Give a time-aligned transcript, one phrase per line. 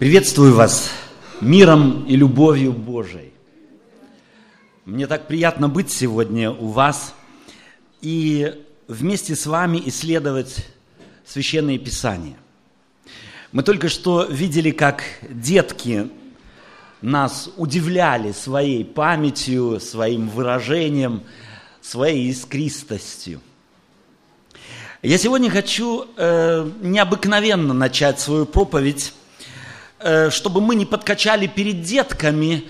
[0.00, 0.90] Приветствую вас
[1.42, 3.34] миром и любовью Божией.
[4.86, 7.12] Мне так приятно быть сегодня у вас
[8.00, 10.66] и вместе с вами исследовать
[11.26, 12.38] Священные Писания.
[13.52, 16.08] Мы только что видели, как детки
[17.02, 21.24] нас удивляли своей памятью, своим выражением,
[21.82, 23.42] своей искристостью–
[25.02, 29.14] я сегодня хочу э, необыкновенно начать свою проповедь,
[30.30, 32.64] чтобы мы не подкачали перед детками.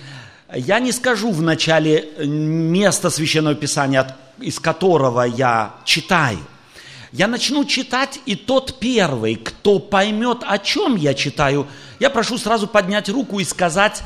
[0.55, 6.39] Я не скажу в начале место Священного Писания, из которого я читаю.
[7.13, 11.67] Я начну читать, и тот первый, кто поймет, о чем я читаю,
[11.99, 14.03] я прошу сразу поднять руку и сказать,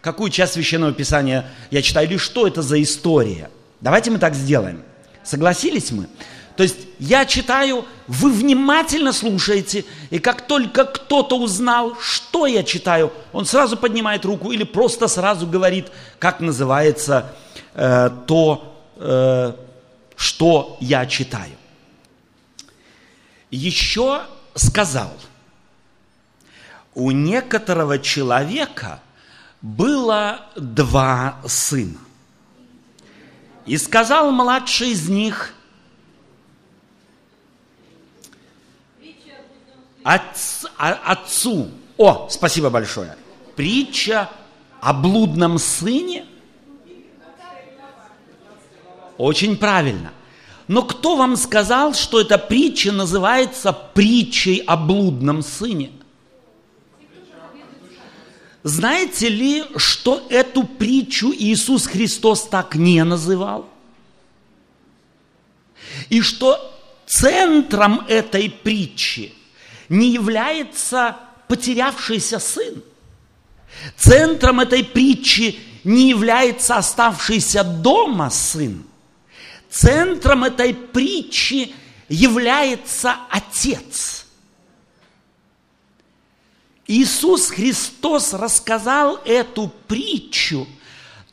[0.00, 3.50] какую часть Священного Писания я читаю, или что это за история.
[3.80, 4.82] Давайте мы так сделаем.
[5.22, 6.08] Согласились мы?
[6.60, 13.14] То есть я читаю, вы внимательно слушаете, и как только кто-то узнал, что я читаю,
[13.32, 17.34] он сразу поднимает руку или просто сразу говорит, как называется
[17.72, 19.54] э, то, э,
[20.16, 21.56] что я читаю.
[23.50, 24.20] Еще
[24.54, 25.14] сказал,
[26.94, 29.00] у некоторого человека
[29.62, 32.00] было два сына.
[33.64, 35.54] И сказал младший из них–
[40.02, 41.70] Отц, а, отцу.
[41.98, 43.16] О, спасибо большое.
[43.56, 44.30] Притча
[44.80, 46.24] о блудном сыне.
[49.18, 50.12] Очень правильно.
[50.66, 55.90] Но кто вам сказал, что эта притча называется притчей о блудном сыне?
[58.62, 63.68] Знаете ли, что эту притчу Иисус Христос так не называл?
[66.08, 66.58] И что
[67.06, 69.34] центром этой притчи–
[69.90, 72.82] не является потерявшийся сын.
[73.96, 78.84] Центром этой притчи не является оставшийся дома сын.
[79.68, 81.74] Центром этой притчи
[82.08, 84.26] является Отец.
[86.86, 90.66] Иисус Христос рассказал эту притчу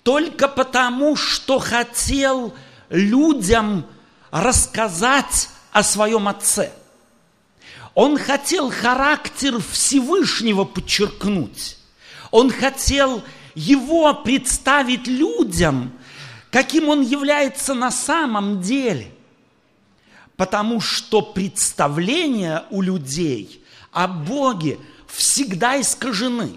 [0.04, 2.54] только потому, что хотел
[2.90, 3.86] людям
[4.32, 6.72] рассказать о своем Отце–
[7.98, 11.80] он хотел характер Всевышнего подчеркнуть.
[12.30, 13.24] Он хотел
[13.56, 15.92] его представить людям,
[16.52, 19.12] каким он является на самом деле.
[20.36, 24.78] Потому что представления у людей о Боге
[25.08, 26.52] всегда искажены.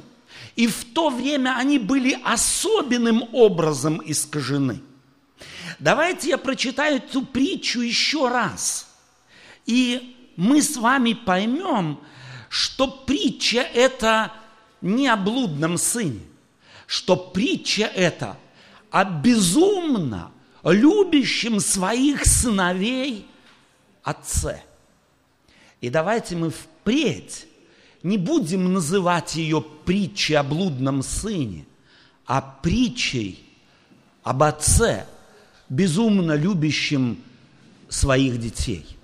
[0.56, 4.82] И в то время они были особенным образом искажены.
[5.78, 8.90] Давайте я прочитаю эту притчу еще раз.
[9.64, 12.00] И мы с вами поймем,
[12.48, 14.32] что притча это
[14.80, 16.22] не о блудном сыне,
[16.86, 18.38] что притча это
[18.90, 20.32] о безумно
[20.64, 23.26] любящем своих сыновей
[24.02, 24.62] отце.
[25.82, 27.46] И давайте мы впредь
[28.02, 31.66] не будем называть ее притчей о блудном сыне,
[32.24, 33.44] а притчей
[34.22, 35.06] об отце,
[35.68, 37.22] безумно любящем
[37.90, 38.86] своих детей–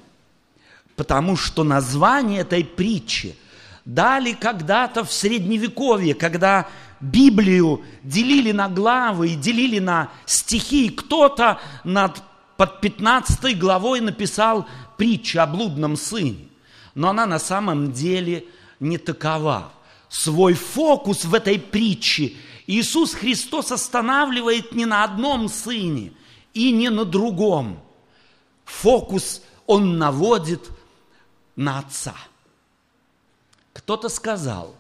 [0.97, 3.37] потому что название этой притчи
[3.85, 6.67] дали когда-то в Средневековье, когда
[7.01, 12.23] Библию делили на главы и делили на стихи, и кто-то над,
[12.57, 16.49] под 15 главой написал притчу о блудном сыне.
[16.95, 18.47] Но она на самом деле
[18.81, 19.71] не такова.
[20.09, 22.33] Свой фокус в этой притче
[22.67, 26.13] Иисус Христос останавливает не на одном сыне
[26.55, 27.81] и не на другом.
[28.65, 30.71] Фокус Он наводит
[31.57, 32.15] на Отца.
[33.73, 34.75] Кто-то сказал,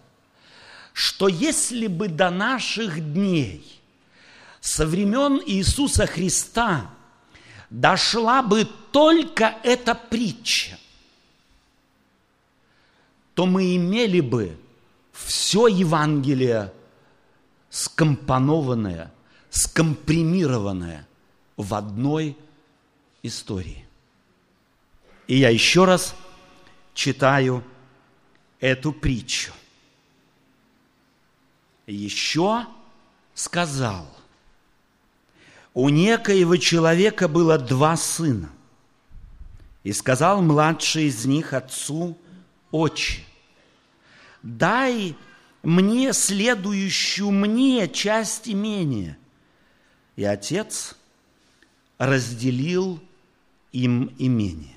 [0.93, 3.81] что если бы до наших дней,
[4.61, 6.91] со времен Иисуса Христа,
[7.71, 10.79] дошла бы только эта притча,
[13.35, 14.57] то мы имели бы
[15.13, 16.73] все Евангелие
[17.71, 19.13] скомпонованное,
[19.51, 21.07] скомпримированное
[21.57, 22.37] в одной
[23.23, 23.87] истории.
[25.27, 26.15] И я еще раз
[26.97, 27.63] читаю
[28.59, 29.53] эту притчу.
[31.87, 32.67] Еще
[33.35, 34.09] сказал,
[35.75, 38.51] у некоего человека было два сына,
[39.85, 42.19] и сказал младший из них отцу,
[42.73, 43.23] отче,
[44.43, 45.15] дай
[45.63, 49.17] мне следующую мне часть имения.
[50.17, 50.97] И отец
[51.99, 53.01] разделил
[53.71, 54.76] им имение.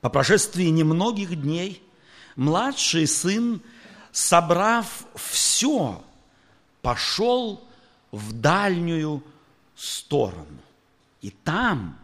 [0.00, 1.82] По прошествии немногих дней
[2.36, 3.60] младший сын
[4.12, 6.04] собрав все,
[6.82, 7.64] пошел
[8.12, 9.22] в дальнюю
[9.76, 10.62] сторону.
[11.20, 11.98] И там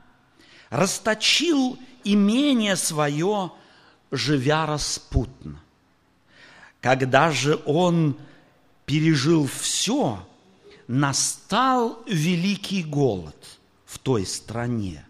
[0.71, 3.53] расточил имение свое,
[4.11, 5.61] живя распутно.
[6.81, 8.19] Когда же он
[8.87, 10.27] пережил все,
[10.89, 15.07] настал великий голод в той стране,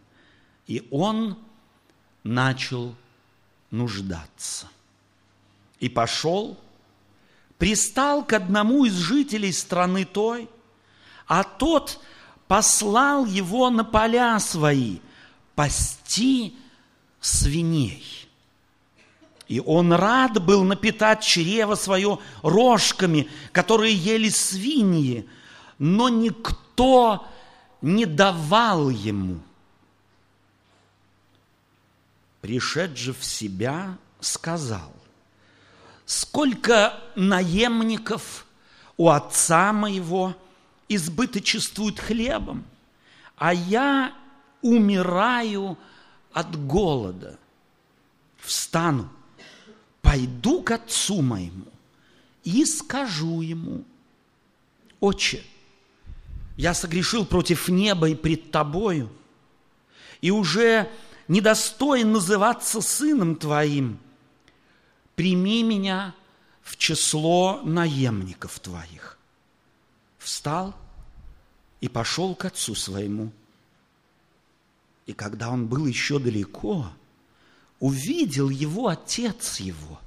[0.67, 1.39] и он
[2.25, 2.95] начал
[3.71, 4.69] нуждаться.
[5.79, 6.59] И пошел,
[7.59, 10.49] пристал к одному из жителей страны той,
[11.27, 12.01] а тот
[12.49, 14.99] послал его на поля свои
[15.55, 16.55] пасти
[17.21, 18.05] свиней.
[19.47, 25.29] И он рад был напитать чрево свое рожками, которые ели свиньи,
[25.79, 27.27] но никто
[27.83, 29.41] не давал ему.
[32.45, 34.93] Пришед же в себя, сказал,
[36.05, 38.45] сколько наемников
[38.99, 40.37] у отца моего
[40.87, 42.67] избыточествует хлебом,
[43.39, 44.15] а я
[44.61, 45.79] умираю
[46.35, 47.39] от голода.
[48.37, 49.09] Встану,
[50.03, 51.65] пойду к отцу моему
[52.43, 53.85] и скажу ему,
[55.01, 55.43] Отче,
[56.59, 59.09] я согрешил против неба и пред тобою,
[60.21, 60.91] и уже
[61.29, 63.99] недостоин называться сыном твоим.
[65.15, 66.15] Прими меня
[66.63, 69.19] в число наемников твоих.
[70.19, 70.75] Встал
[71.81, 73.31] и пошел к отцу своему.
[75.07, 76.91] И когда он был еще далеко,
[77.79, 80.01] увидел его отец его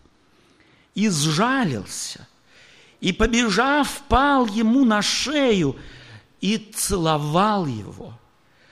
[0.96, 2.28] и сжалился,
[3.00, 5.76] и, побежав, пал ему на шею
[6.42, 8.18] и целовал его.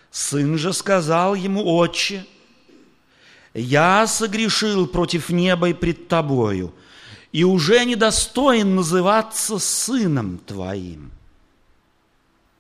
[0.09, 2.25] Сын же сказал ему, отче,
[3.55, 6.73] я согрешил против неба и пред тобою,
[7.31, 11.11] и уже недостоин называться сыном твоим.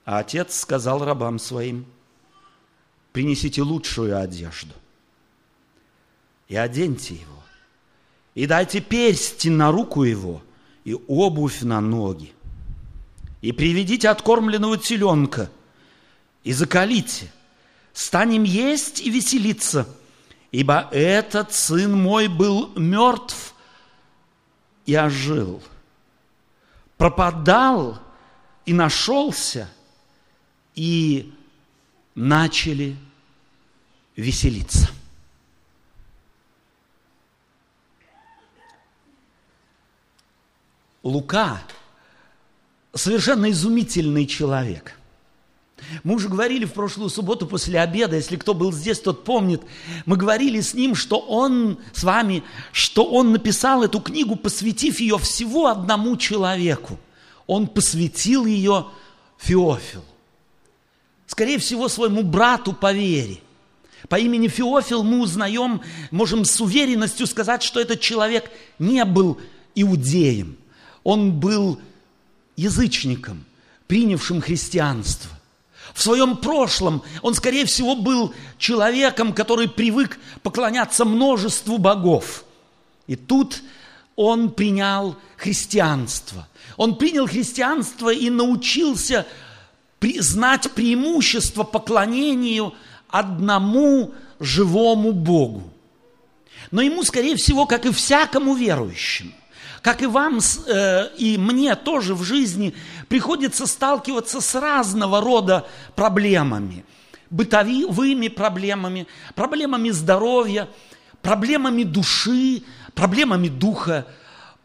[0.05, 1.85] А отец сказал рабам своим,
[3.11, 4.73] принесите лучшую одежду
[6.47, 7.43] и оденьте его,
[8.33, 10.41] и дайте перстень на руку его
[10.85, 12.31] и обувь на ноги,
[13.41, 15.49] и приведите откормленного теленка,
[16.43, 17.31] и закалите,
[17.93, 19.87] станем есть и веселиться,
[20.55, 23.53] ибо этот сын мой был мертв
[24.85, 25.61] и ожил,
[26.95, 27.99] пропадал
[28.65, 29.69] и нашелся,
[30.73, 31.33] и
[32.15, 32.95] начали
[34.15, 34.89] веселиться.
[41.03, 41.61] Лука
[42.93, 44.97] совершенно изумительный человек.
[46.03, 49.61] Мы уже говорили в прошлую субботу после обеда, если кто был здесь, тот помнит,
[50.05, 55.17] мы говорили с ним, что он, с вами, что он написал эту книгу, посвятив ее
[55.17, 56.99] всего одному человеку.
[57.47, 58.87] Он посвятил ее
[59.37, 60.03] Феофилу.
[61.27, 63.39] Скорее всего, своему брату по вере.
[64.09, 69.39] По имени Феофил мы узнаем, можем с уверенностью сказать, что этот человек не был
[69.73, 70.57] иудеем.
[71.03, 71.79] Он был
[72.55, 73.45] язычником,
[73.87, 75.34] принявшим христианство.
[75.93, 82.43] В своем прошлом он, скорее всего, был человеком, который привык поклоняться множеству богов.
[83.07, 83.61] И тут
[84.15, 86.47] он принял христианство.
[86.77, 89.25] Он принял христианство и научился
[90.19, 92.73] знать преимущество поклонению
[93.07, 95.63] одному живому Богу.
[96.71, 99.31] Но ему, скорее всего, как и всякому верующему,
[99.85, 102.73] как и вам э, и мне тоже в жизни
[103.07, 106.83] приходится сталкиваться с разного рода проблемами.
[107.29, 110.69] Бытовыми проблемами, проблемами здоровья,
[111.21, 112.63] проблемами души,
[112.95, 114.07] проблемами духа,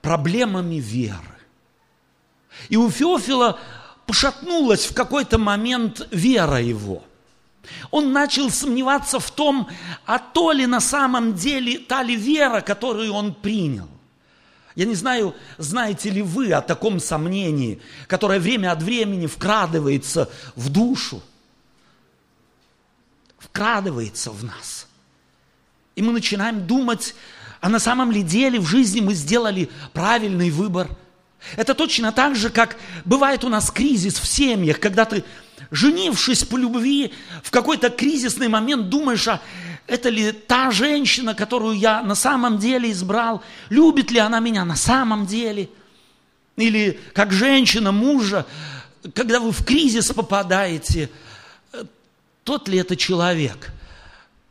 [0.01, 1.37] проблемами веры.
[2.71, 3.59] И у Феофила
[4.07, 7.05] пошатнулась в какой-то момент вера его.
[7.91, 9.69] Он начал сомневаться в том,
[10.07, 14.00] а то ли на самом деле та ли вера, которую он принял.
[14.81, 20.71] Я не знаю, знаете ли вы о таком сомнении, которое время от времени вкрадывается в
[20.71, 21.23] душу,
[23.39, 24.87] вкрадывается в нас.
[25.97, 27.15] И мы начинаем думать,
[27.61, 30.89] а на самом ли деле в жизни мы сделали правильный выбор.
[31.57, 35.25] Это точно так же, как бывает у нас кризис в семьях, когда ты,
[35.71, 39.43] женившись по любви, в какой-то кризисный момент думаешь, а
[39.87, 44.77] это ли та женщина, которую я на самом деле избрал, любит ли она меня на
[44.77, 45.69] самом деле.
[46.57, 48.47] Или как женщина мужа,
[49.15, 51.11] когда вы в кризис попадаете,
[52.45, 53.73] тот ли это человек,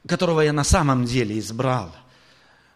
[0.08, 1.96] которого я на самом деле избрал.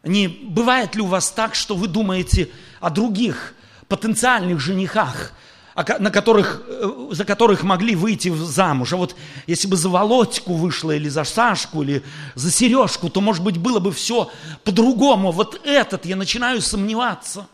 [0.03, 3.53] Не бывает ли у вас так, что вы думаете, о других
[3.87, 5.31] потенциальных женихах,
[5.75, 8.93] на которых, э, за которых могли выйти замуж.
[8.93, 9.15] А вот
[9.47, 12.03] если бы за Володьку вышла, или за Сашку, или
[12.35, 14.31] за Сережку, то, может быть, было бы все
[14.63, 15.31] по-другому.
[15.31, 17.47] Вот этот я начинаю сомневаться.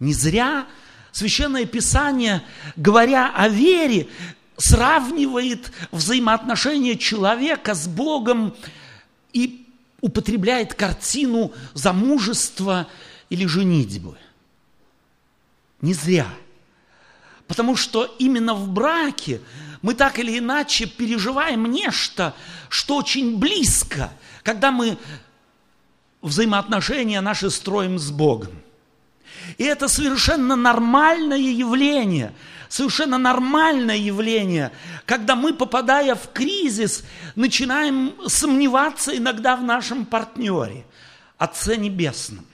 [0.00, 0.66] Не зря
[1.12, 2.42] Священное Писание,
[2.76, 4.08] говоря о вере,
[4.56, 8.54] сравнивает взаимоотношения человека с Богом
[9.32, 9.66] и
[10.00, 12.88] употребляет картину замужества
[13.30, 14.16] или женитьбы.
[15.80, 16.26] Не зря.
[17.46, 19.40] Потому что именно в браке
[19.80, 22.34] мы так или иначе переживаем нечто,
[22.68, 24.10] что очень близко,
[24.42, 24.98] когда мы
[26.20, 28.52] взаимоотношения наши строим с Богом.
[29.56, 32.34] И это совершенно нормальное явление,
[32.68, 34.72] совершенно нормальное явление,
[35.06, 37.04] когда мы, попадая в кризис,
[37.34, 40.84] начинаем сомневаться иногда в нашем партнере,
[41.38, 42.44] Отце Небесном.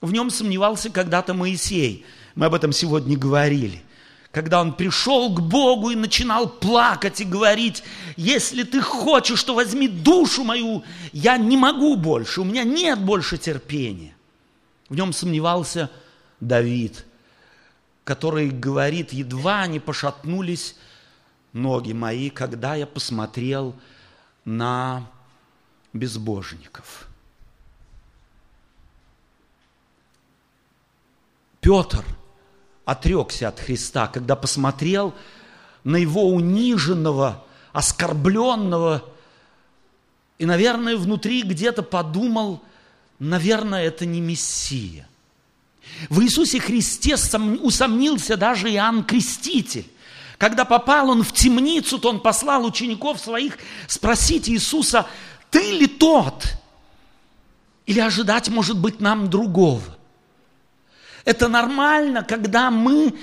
[0.00, 2.04] В нем сомневался когда-то Моисей.
[2.34, 3.82] Мы об этом сегодня говорили.
[4.30, 7.82] Когда он пришел к Богу и начинал плакать и говорить,
[8.16, 13.38] если ты хочешь, то возьми душу мою, я не могу больше, у меня нет больше
[13.38, 14.14] терпения.
[14.88, 15.90] В нем сомневался
[16.38, 17.04] Давид,
[18.04, 20.76] который говорит, едва не пошатнулись
[21.52, 23.74] ноги мои, когда я посмотрел
[24.44, 25.10] на
[25.92, 27.08] безбожников.
[31.60, 32.04] Петр
[32.90, 35.14] отрекся от Христа, когда посмотрел
[35.84, 39.04] на его униженного, оскорбленного,
[40.38, 42.62] и, наверное, внутри где-то подумал,
[43.18, 45.08] наверное, это не Мессия.
[46.08, 47.14] В Иисусе Христе
[47.62, 49.86] усомнился даже Иоанн Креститель.
[50.38, 55.06] Когда попал он в темницу, то он послал учеников своих спросить Иисуса,
[55.50, 56.44] ты ли тот?
[57.86, 59.99] Или ожидать, может быть, нам другого?
[61.30, 63.14] Это нормально, когда мы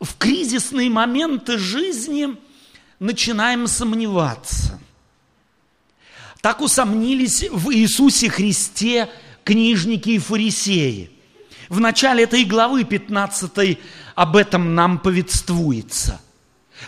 [0.00, 2.34] в кризисные моменты жизни
[2.98, 4.80] начинаем сомневаться.
[6.40, 9.10] Так усомнились в Иисусе Христе
[9.44, 11.10] книжники и фарисеи–
[11.68, 13.78] в начале этой главы 15
[14.14, 16.20] об этом нам повествуется.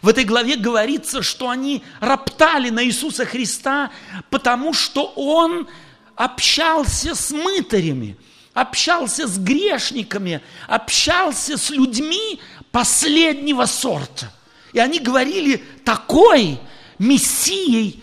[0.02, 3.90] В этой главе говорится, что они роптали на Иисуса Христа,
[4.30, 5.66] потому что Он
[6.14, 8.16] общался с мытарями,
[8.54, 12.40] общался с грешниками, общался с людьми
[12.70, 14.32] последнего сорта.
[14.72, 16.60] И они говорили, такой
[16.98, 18.02] Мессией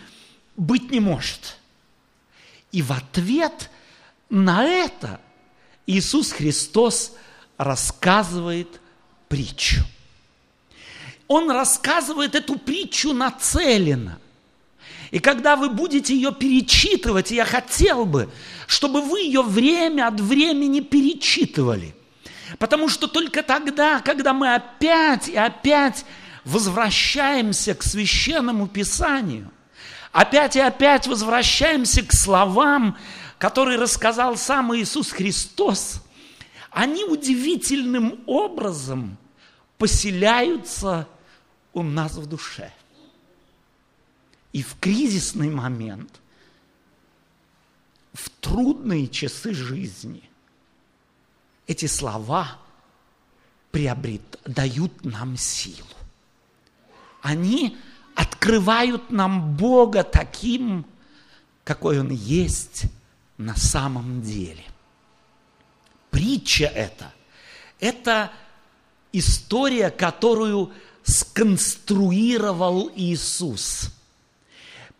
[0.56, 1.58] быть не может.
[2.72, 3.70] И в ответ
[4.30, 5.20] на это
[5.88, 7.14] Иисус Христос
[7.58, 8.82] рассказывает
[9.28, 9.84] притчу.
[11.28, 14.20] Он рассказывает эту притчу нацеленно.
[15.16, 18.30] И когда вы будете ее перечитывать, я хотел бы,
[18.68, 21.96] чтобы вы ее время от времени перечитывали.
[22.60, 26.06] Потому что только тогда, когда мы опять и опять
[26.44, 29.50] возвращаемся к священному писанию,
[30.12, 32.98] опять и опять возвращаемся к словам,
[33.38, 36.04] который рассказал сам Иисус Христос,
[36.72, 39.16] они удивительным образом
[39.78, 41.08] поселяются
[41.72, 42.74] у нас в душе.
[44.56, 46.22] И в кризисный момент,
[48.14, 50.24] в трудные часы жизни,
[51.68, 52.58] эти слова
[53.72, 55.90] приобрет, дают нам силу.
[57.22, 57.78] Они
[58.16, 60.86] открывают нам Бога таким,
[61.66, 62.86] какой Он есть–
[63.38, 64.64] на самом деле.
[66.12, 67.14] Притча это,
[67.82, 68.32] это
[69.12, 70.72] история, которую
[71.04, 73.92] сконструировал Иисус.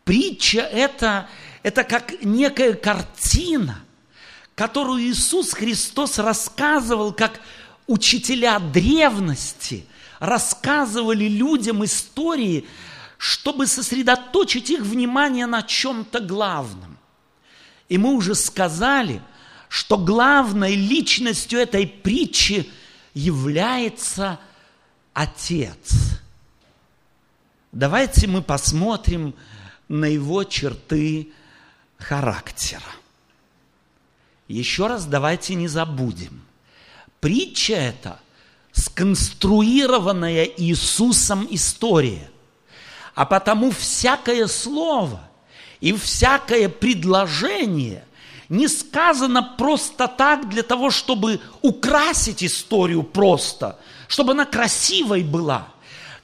[0.06, 1.28] Притча это,
[1.64, 3.84] это как некая картина,
[4.54, 7.42] которую Иисус Христос рассказывал, как
[7.88, 9.86] учителя древности
[10.20, 12.68] рассказывали людям истории,
[13.18, 16.98] чтобы сосредоточить их внимание на чем-то главном.
[17.90, 19.22] И мы уже сказали,
[19.70, 22.70] что главной личностью этой притчи
[23.16, 24.40] является
[25.14, 26.20] Отец.
[27.72, 29.34] Давайте мы посмотрим
[29.88, 31.30] на его черты
[31.98, 32.82] характера.
[34.48, 36.42] Еще раз давайте не забудем.
[37.20, 38.20] Притча эта
[38.72, 42.30] сконструированная Иисусом история.
[43.14, 45.22] А потому всякое слово–
[45.86, 48.06] и всякое предложение
[48.50, 55.68] не сказано просто так для того, чтобы украсить историю просто, чтобы она красивой была.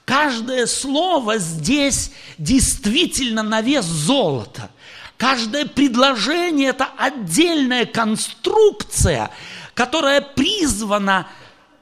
[0.05, 4.71] Каждое слово здесь действительно на вес золота.
[5.17, 9.29] Каждое предложение– это отдельная конструкция,
[9.75, 11.27] которая призвана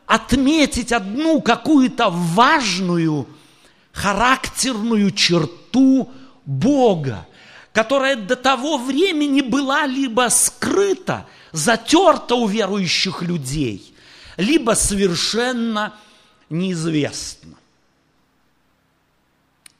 [0.06, 3.28] отметить одну какую-то важную
[3.94, 6.12] характерную черту
[6.46, 7.28] Бога,
[7.74, 13.96] которая до того времени была либо скрыта, затерта у верующих людей,
[14.36, 15.94] либо совершенно
[16.50, 17.59] неизвестна.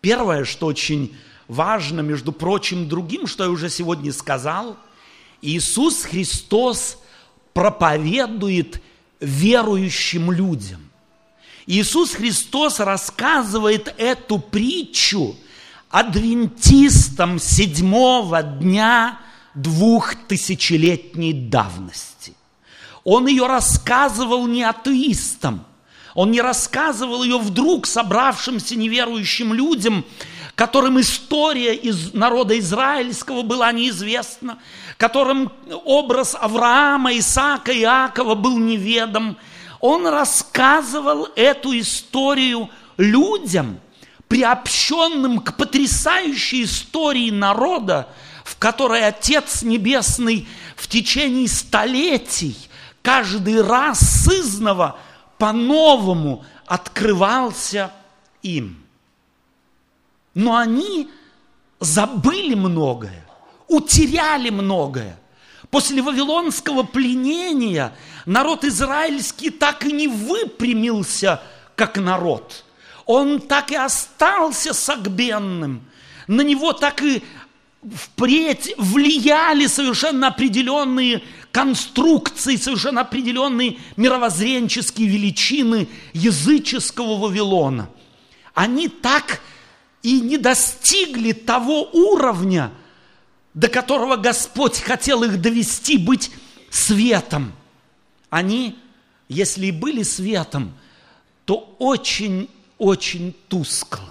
[0.02, 1.16] Первое, что очень
[1.48, 4.78] важно, между прочим, другим, что я уже сегодня сказал,
[5.42, 6.98] Иисус Христос
[7.54, 8.82] проповедует
[9.20, 10.90] верующим людям.
[11.66, 15.36] Иисус Христос рассказывает эту притчу
[15.90, 19.20] адвентистам седьмого дня
[19.54, 22.34] двухтысячелетней давности.
[23.04, 25.66] Он ее рассказывал не атеистам,
[26.16, 30.06] он не рассказывал ее вдруг собравшимся неверующим людям,
[30.56, 34.60] которым история из народа израильского была неизвестна,
[34.98, 35.52] которым
[35.86, 39.38] образ Авраама, Исаака, Иакова был неведом.
[39.80, 43.80] Он рассказывал эту историю людям,
[44.28, 48.10] приобщенным к потрясающей истории народа,
[48.44, 52.58] в которой Отец Небесный в течение столетий
[53.02, 55.00] каждый раз сызново
[55.40, 57.92] по-новому открывался
[58.44, 58.86] им.
[60.36, 61.10] Но они
[61.80, 63.26] забыли многое,
[63.68, 65.20] утеряли многое.
[65.72, 71.42] После вавилонского пленения народ израильский так и не выпрямился,
[71.76, 72.66] как народ.
[73.06, 75.86] Он так и остался согбенным.
[76.28, 77.24] На него так и
[77.96, 87.90] впредь влияли совершенно определенные конструкции, совершенно определенные мировоззренческие величины языческого Вавилона.
[88.54, 89.42] Они так
[90.04, 92.72] и не достигли того уровня,
[93.54, 96.32] до которого Господь хотел их довести, быть
[96.70, 97.54] светом.
[98.30, 98.78] Они,
[99.28, 100.74] если и были светом,
[101.46, 104.06] то очень-очень тусклым.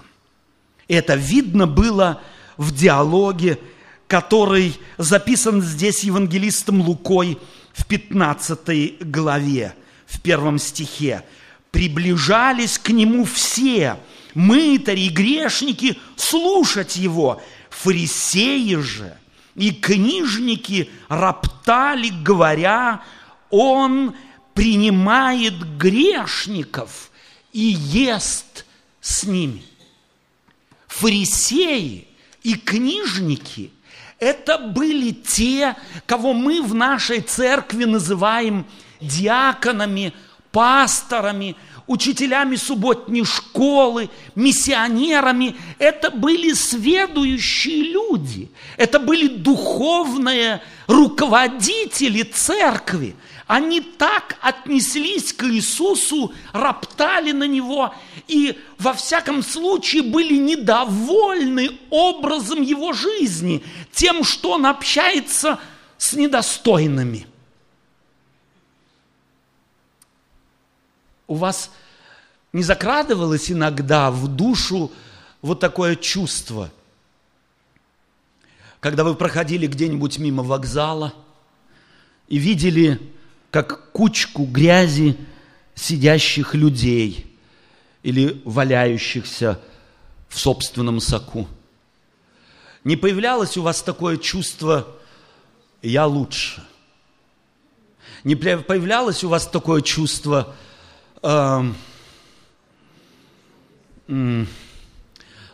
[0.89, 2.21] Это видно было
[2.59, 3.59] в диалоге,
[4.07, 7.39] который записан здесь евангелистом Лукой
[7.73, 9.75] в 15 главе,
[10.07, 11.25] в первом стихе.
[11.71, 13.97] «Приближались к нему все,
[14.35, 17.41] мытари и грешники, слушать его.
[17.71, 19.17] Фарисеи же
[19.55, 23.03] и книжники роптали, говоря,
[23.51, 24.15] он
[24.55, 27.11] принимает грешников
[27.53, 28.65] и ест
[29.01, 29.63] с ними.
[30.87, 32.08] Фарисеи
[32.43, 33.73] и книжники–
[34.19, 38.67] это были те, кого мы в нашей церкви называем
[39.01, 40.13] диаконами,
[40.51, 41.57] пасторами–
[41.89, 45.57] учителями субботней школы, миссионерами.
[45.79, 53.17] Это были сведущие люди, это были духовные руководители церкви.
[53.49, 57.95] Они так отнеслись к Иисусу, роптали на Него
[58.29, 65.59] и во всяком случае были недовольны образом Его жизни, тем, что Он общается
[65.97, 67.27] с недостойными.
[71.27, 71.71] У вас
[72.53, 74.93] не закрадывалось иногда в душу
[75.41, 76.71] вот такое чувство,
[78.81, 81.15] когда вы проходили где-нибудь мимо вокзала
[82.29, 83.01] и видели,
[83.51, 85.17] как кучку грязи
[85.75, 87.37] сидящих людей
[88.03, 89.61] или валяющихся
[90.29, 91.49] в собственном соку.
[92.85, 94.97] Не появлялось у вас такое чувство
[95.83, 96.67] «я лучше»?
[98.25, 100.55] Не появлялось у вас такое чувство
[101.23, 101.73] э,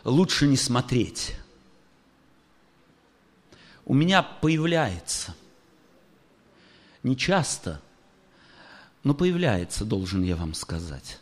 [0.03, 1.35] лучше не смотреть.
[3.85, 5.35] У меня появляется,
[7.03, 7.81] не часто,
[9.05, 11.19] но появляется, должен я вам сказать.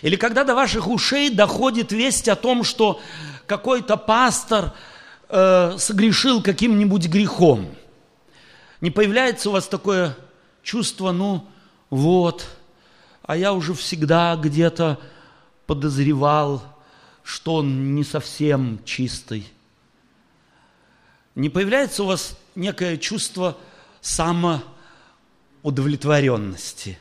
[0.00, 2.98] Или когда до ваших ушей доходит весть о том, что
[3.46, 4.72] какой-то пастор
[5.28, 7.68] э, согрешил каким-нибудь грехом.
[8.80, 10.16] Не появляется у вас такое
[10.62, 11.46] чувство, ну
[11.90, 12.46] вот,
[13.22, 14.98] а я уже всегда где-то
[15.66, 16.62] подозревал,
[17.22, 19.46] что он не совсем чистый.
[21.34, 23.58] Не появляется у вас некое чувство
[25.62, 26.98] самоудовлетворенности?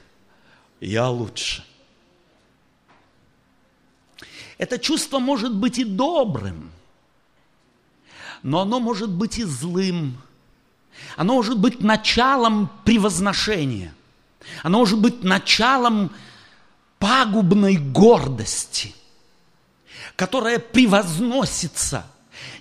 [0.79, 1.63] Я лучше.
[4.57, 6.71] Это чувство может быть и добрым,
[8.43, 10.17] но оно может быть и злым.
[11.15, 13.93] Оно может быть началом превозношения.
[14.63, 16.11] Оно может быть началом
[16.97, 18.93] пагубной гордости,
[20.17, 22.05] которая превозносится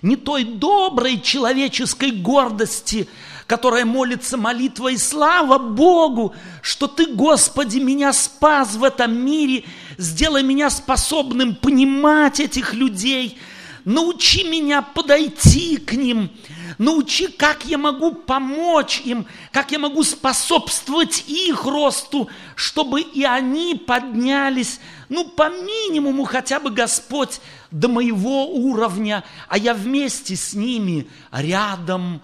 [0.01, 3.09] не той доброй человеческой гордости,
[3.49, 9.63] которая молится молитвой, слава Богу, что Ты, Господи, меня спас в этом мире,
[9.97, 13.39] сделай меня способным понимать этих людей,
[13.85, 16.29] научи меня подойти к ним,
[16.77, 23.73] научи, как я могу помочь им, как я могу способствовать их росту, чтобы и они
[23.73, 31.07] поднялись, ну, по минимуму хотя бы, Господь, до моего уровня, а я вместе с ними
[31.31, 32.21] рядом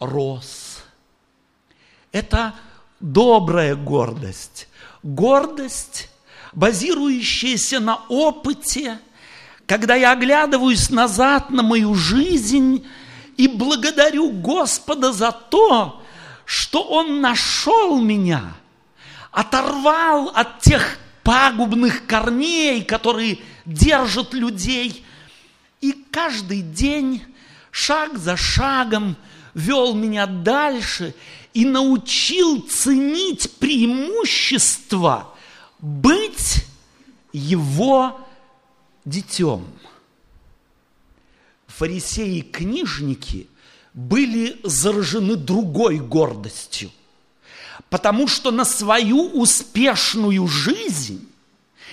[0.00, 0.84] рос.
[2.12, 2.54] Это
[3.00, 4.68] добрая гордость.
[5.02, 6.10] Гордость,
[6.52, 8.98] базирующаяся на опыте,
[9.66, 12.86] когда я оглядываюсь назад на мою жизнь
[13.36, 16.02] и благодарю Господа за то,
[16.44, 18.54] что Он нашел меня,
[19.30, 25.04] оторвал от тех пагубных корней, которые держат людей.
[25.82, 27.22] И каждый день,
[27.70, 29.14] шаг за шагом,
[29.54, 31.14] вел меня дальше
[31.54, 35.34] и научил ценить преимущество
[35.80, 36.64] быть
[37.32, 38.20] его
[39.04, 39.66] детем.
[41.66, 43.48] Фарисеи и книжники
[43.94, 46.90] были заражены другой гордостью,
[47.88, 51.28] потому что на свою успешную жизнь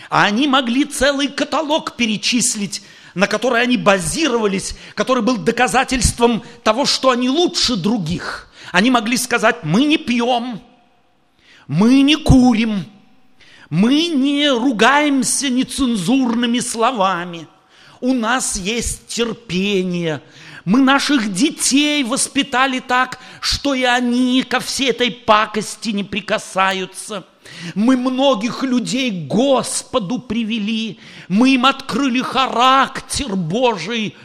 [0.09, 2.81] они могли целый каталог перечислить,
[3.15, 8.49] на который они базировались, который был доказательством того, что они лучше других.
[8.71, 10.61] Они могли сказать, мы не пьем,
[11.67, 12.85] мы не курим,
[13.69, 17.47] мы не ругаемся нецензурными словами,
[18.01, 20.21] у нас есть терпение,
[20.65, 27.25] мы наших детей воспитали так, что и они ко всей этой пакости не прикасаются–
[27.73, 34.15] мы многих людей к Господу привели, мы им открыли характер Божий.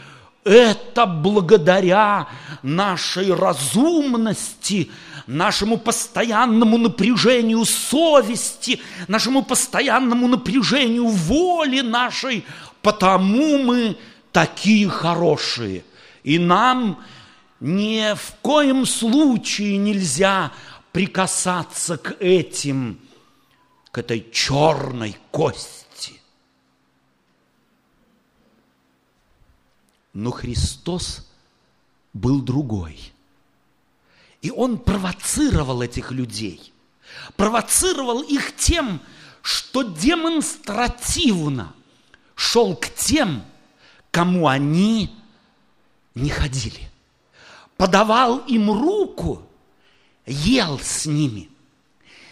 [0.44, 2.28] Это благодаря
[2.62, 4.90] нашей разумности,
[5.26, 12.44] нашему постоянному напряжению совести, нашему постоянному напряжению воли нашей,
[12.82, 13.96] потому мы
[14.32, 15.84] такие хорошие.
[16.24, 16.98] И нам
[17.60, 20.52] ни в коем случае нельзя
[20.92, 22.98] прикасаться к этим
[23.92, 26.20] к этой черной кости.
[30.12, 31.28] Но Христос
[32.12, 33.12] был другой.
[34.42, 36.72] И Он провоцировал этих людей.
[37.36, 39.00] Провоцировал их тем,
[39.42, 41.74] что демонстративно
[42.34, 43.44] шел к тем,
[44.10, 45.14] кому они
[46.14, 46.90] не ходили.
[47.76, 49.46] Подавал им руку,
[50.26, 51.48] ел с ними–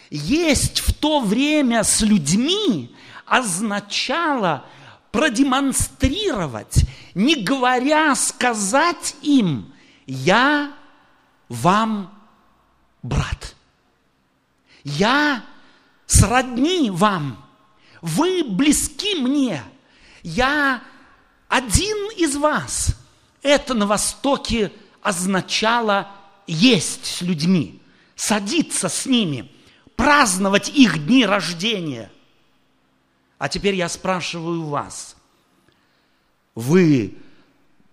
[0.09, 2.95] есть в то время с людьми
[3.25, 4.65] означало
[5.11, 9.73] продемонстрировать, не говоря, сказать им,
[10.05, 10.73] я
[11.47, 12.13] вам
[13.03, 13.55] брат.
[14.83, 15.43] Я
[16.05, 17.43] сродни вам.
[18.01, 19.61] Вы близки мне.
[20.23, 20.81] Я
[21.47, 22.95] один из вас.
[23.41, 26.11] Это на Востоке означало
[26.47, 27.81] есть с людьми,
[28.15, 29.51] садиться с ними–
[29.99, 32.09] праздновать их дни рождения.
[33.37, 35.17] А теперь я спрашиваю вас,
[36.55, 37.17] вы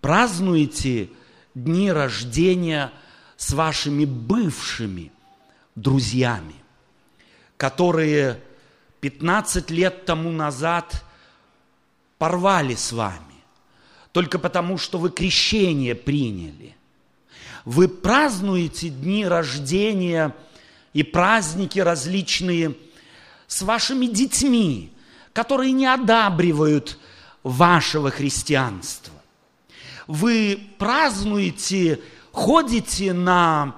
[0.01, 1.11] празднуете
[1.57, 2.93] дни рождения
[3.37, 5.11] с вашими бывшими
[5.75, 6.55] друзьями,
[7.57, 8.41] которые
[9.01, 11.05] 15 лет тому назад
[12.19, 13.19] порвали с вами,
[14.13, 16.77] только потому, что вы крещение приняли.
[17.65, 20.33] Вы празднуете дни рождения–
[20.97, 22.75] и праздники различные
[23.47, 24.91] с вашими детьми,
[25.35, 26.99] которые не одабривают
[27.43, 29.13] вашего христианства.
[30.07, 32.01] Вы празднуете,
[32.33, 33.77] ходите на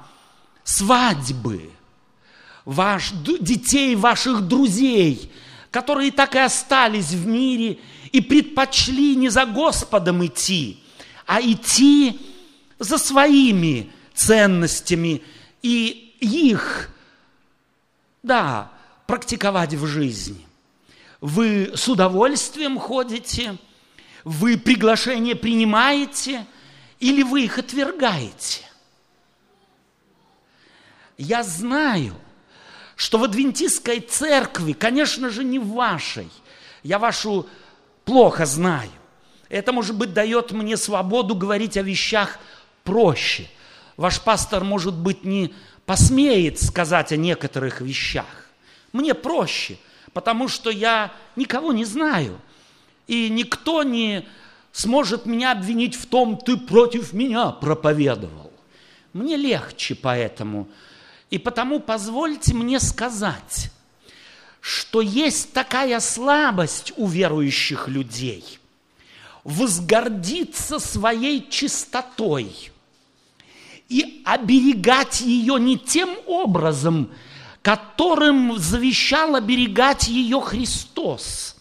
[0.63, 1.71] свадьбы
[2.65, 5.33] ваш, детей ваших друзей,
[5.73, 7.81] которые так и остались в мире
[8.13, 10.85] и предпочли не за Господом идти,
[11.27, 12.21] а идти
[12.79, 15.21] за своими ценностями
[15.63, 16.91] и их
[18.29, 18.71] да,
[19.07, 20.47] практиковать в жизни.
[21.21, 23.57] Вы с удовольствием ходите,
[24.23, 26.47] вы приглашения принимаете
[27.01, 28.63] или вы их отвергаете.
[31.17, 32.15] Я знаю,
[32.95, 36.29] что в адвентистской церкви, конечно же, не в вашей,
[36.85, 37.49] я вашу
[38.05, 38.91] плохо знаю.
[39.49, 42.39] Это, может быть, дает мне свободу говорить о вещах
[42.85, 43.49] проще.
[43.97, 45.55] Ваш пастор, может быть, не
[45.89, 48.27] посмеет сказать о некоторых вещах.
[48.93, 49.79] Мне проще,
[50.13, 52.39] потому что я никого не знаю.
[53.07, 54.29] И никто не
[54.71, 58.53] сможет меня обвинить в том, ты против меня проповедовал.
[59.15, 60.69] мне легче поэтому.
[61.31, 63.71] И потому позвольте мне сказать,
[64.61, 68.59] что есть такая слабость у верующих людей–
[69.45, 72.71] возгордиться своей чистотой
[73.89, 77.11] и оберегать ее не тем образом,
[77.63, 81.57] которым завещал оберегать ее Христос,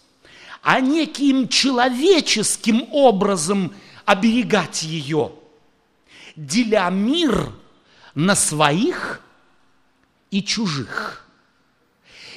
[0.62, 5.32] а неким человеческим образом оберегать ее,
[6.36, 7.52] деля мир
[8.14, 9.22] на своих
[10.30, 11.26] и чужих.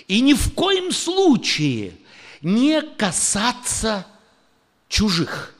[0.07, 1.93] И ни в коем случае
[2.41, 4.05] не касаться
[4.89, 5.53] чужих,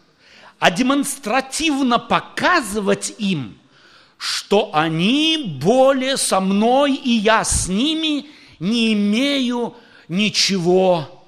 [0.60, 3.61] а демонстративно показывать им,
[4.22, 8.30] что они более со мной, и я с ними
[8.60, 9.76] не имею
[10.08, 11.26] ничего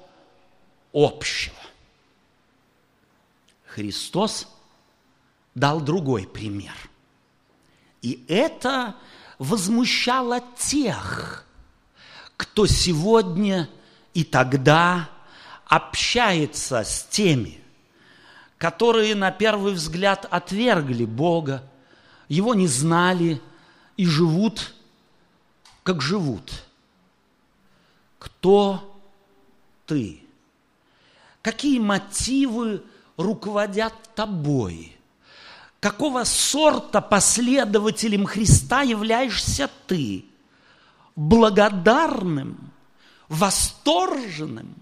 [0.92, 1.56] общего.
[3.66, 4.46] Христос
[5.56, 6.76] дал другой пример.
[8.00, 8.94] И это
[9.40, 11.44] возмущало тех,
[12.36, 13.68] кто сегодня
[14.12, 15.10] и тогда
[15.64, 17.58] общается с теми,
[18.56, 21.68] которые на первый взгляд отвергли Бога,
[22.28, 23.40] Его не знали
[23.96, 24.74] и живут,
[25.82, 26.64] как живут.
[28.18, 28.98] Кто
[29.86, 30.22] ты?
[31.42, 32.82] Какие мотивы
[33.16, 34.96] руководят тобой?
[35.80, 40.24] Какого сорта последователем Христа являешься ты?
[41.14, 42.72] Благодарным,
[43.28, 44.74] восторженным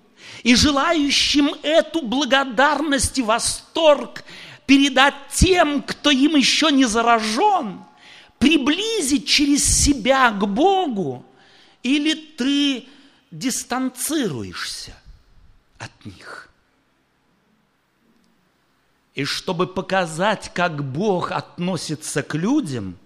[0.45, 4.23] и желающим эту благодарность и восторг
[4.67, 7.85] передать тем, кто им еще не заражен,
[8.39, 11.25] приблизить через себя к Богу,
[11.83, 12.87] или ты
[13.31, 14.95] дистанцируешься
[15.79, 16.49] от них–
[19.15, 22.97] и чтобы показать, как Бог относится к людям,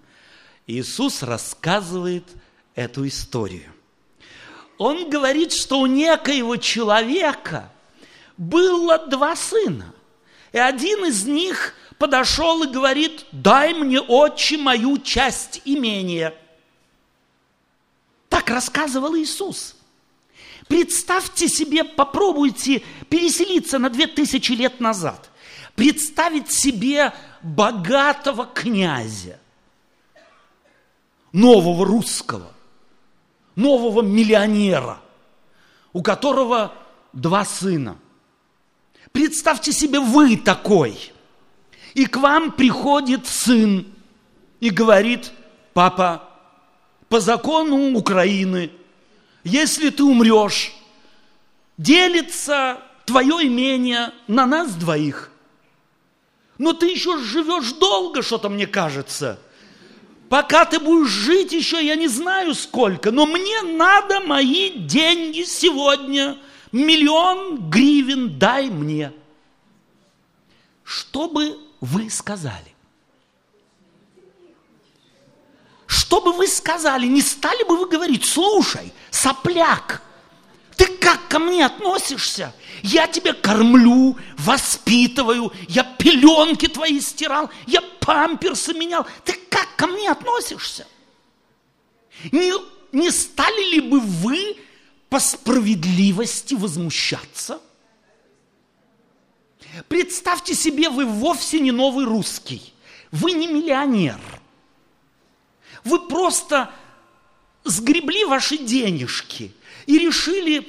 [0.66, 2.24] Иисус рассказывает
[2.74, 3.72] эту историю.
[4.78, 7.72] Он говорит, что у некоего человека
[8.36, 9.94] было два сына.
[10.56, 16.32] И один из них подошел и говорит, дай мне, отче, мою часть имения.
[18.30, 19.76] Так рассказывал Иисус.
[20.66, 25.28] Представьте себе, попробуйте переселиться на две тысячи лет назад–
[25.74, 29.38] представить себе богатого князя,
[31.32, 32.50] нового русского,
[33.56, 35.00] нового миллионера,
[35.92, 36.72] у которого
[37.12, 37.98] два сына.
[39.16, 41.10] Представьте себе вы такой,
[41.94, 43.86] и к вам приходит сын
[44.60, 45.32] и говорит,
[45.72, 46.28] папа,
[47.08, 48.70] по закону Украины,
[49.42, 50.74] если ты умрешь,
[51.78, 55.30] делится твое имение на нас двоих–
[56.58, 59.38] но ты еще живешь долго, что-то мне кажется.
[60.28, 66.36] Пока ты будешь жить еще, я не знаю сколько, но мне надо мои деньги сегодня.
[66.76, 69.12] Миллион гривен дай мне.
[70.84, 72.74] Что бы вы сказали?
[75.86, 77.06] Что бы вы сказали?
[77.06, 80.02] Не стали бы вы говорить, слушай, сопляк,
[80.76, 82.54] ты как ко мне относишься?
[82.82, 89.06] Я тебя кормлю, воспитываю, я пеленки твои стирал, я памперсы менял.
[89.24, 90.86] Ты как ко мне относишься?
[92.32, 92.52] Не,
[92.92, 94.58] не стали ли бы вы
[95.08, 97.60] по справедливости возмущаться?
[99.88, 102.72] Представьте себе, вы вовсе не новый русский,
[103.10, 104.18] вы не миллионер.
[105.84, 106.70] Вы просто
[107.64, 109.52] сгребли ваши денежки
[109.86, 110.68] и решили,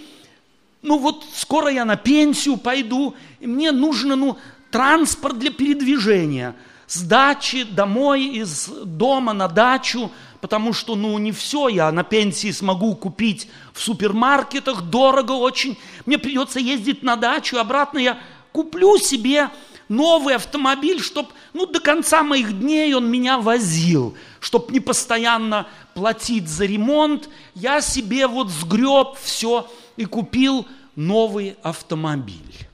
[0.81, 4.37] ну вот скоро я на пенсию пойду, и мне нужно, ну,
[4.71, 6.55] транспорт для передвижения
[6.87, 10.11] с дачи домой, из дома на дачу,
[10.47, 15.77] потому что, ну, не все я на пенсии смогу купить в супермаркетах, дорого очень.
[16.05, 18.17] Мне придется ездить на дачу, обратно я
[18.53, 19.49] куплю себе
[19.89, 26.47] новый автомобиль, чтобы, ну, до конца моих дней он меня возил, чтобы не постоянно платить
[26.47, 32.69] за ремонт, я себе вот сгреб все и купил новый автомобиль.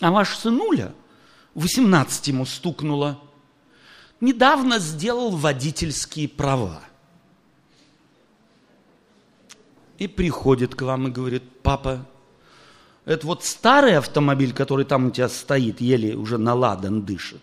[0.00, 0.92] А ваш сынуля,
[1.54, 3.20] 18 ему стукнуло,
[4.20, 6.82] недавно сделал водительские права.
[9.98, 12.06] И приходит к вам и говорит, папа,
[13.04, 17.42] это вот старый автомобиль, который там у тебя стоит, еле уже наладан дышит.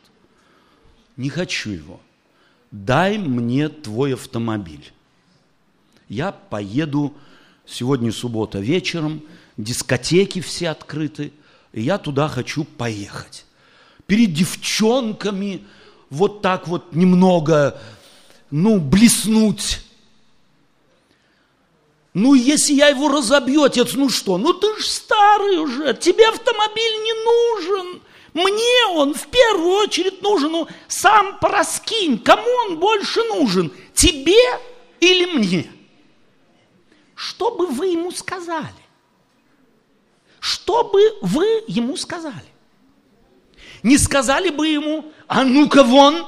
[1.18, 2.00] Не хочу его.
[2.72, 4.92] Дай мне твой автомобиль.
[6.08, 7.16] Я поеду
[7.66, 9.24] сегодня суббота вечером,
[9.58, 11.34] дискотеки все открыты,
[11.74, 13.46] и я туда хочу поехать.
[14.08, 15.64] Перед девчонками
[16.10, 17.80] вот так вот немного
[18.52, 19.82] ну, блеснуть.
[22.14, 24.38] Ну, если я его разобью, отец, ну что?
[24.38, 28.02] Ну, ты ж старый уже, тебе автомобиль не нужен.
[28.34, 30.52] Мне он в первую очередь нужен.
[30.52, 33.72] Ну, сам пораскинь, кому он больше нужен?
[33.94, 34.40] Тебе
[35.00, 35.72] или мне?
[37.16, 38.70] Что бы вы ему сказали?
[40.40, 42.55] Что бы вы ему сказали?
[43.86, 46.26] Не сказали бы ему, а ну-ка вон,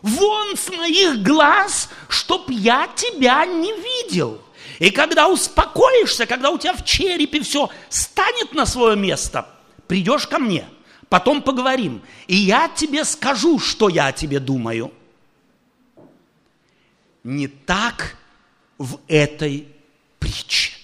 [0.00, 4.40] вон с моих глаз, чтоб я тебя не видел.
[4.78, 9.48] И когда успокоишься, когда у тебя в черепе все станет на свое место,
[9.88, 10.64] придешь ко мне,
[11.08, 14.92] потом поговорим, и я тебе скажу, что я о тебе думаю.
[17.24, 18.16] Не так
[18.78, 19.66] в этой
[20.20, 20.74] притче.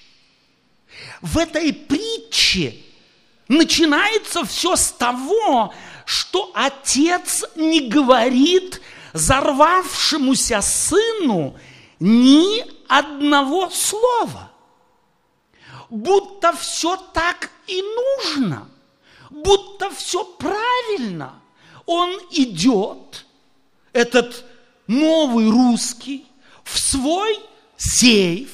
[1.22, 2.87] В этой притче
[3.48, 8.80] начинается все с того, что отец не говорит
[9.12, 11.56] зарвавшемуся сыну
[11.98, 14.52] ни одного слова.
[15.90, 18.68] Будто все так и нужно,
[19.30, 21.40] будто все правильно.
[21.86, 23.24] Он идет,
[23.94, 24.44] этот
[24.86, 26.26] новый русский,
[26.62, 27.40] в свой
[27.78, 28.50] сейф,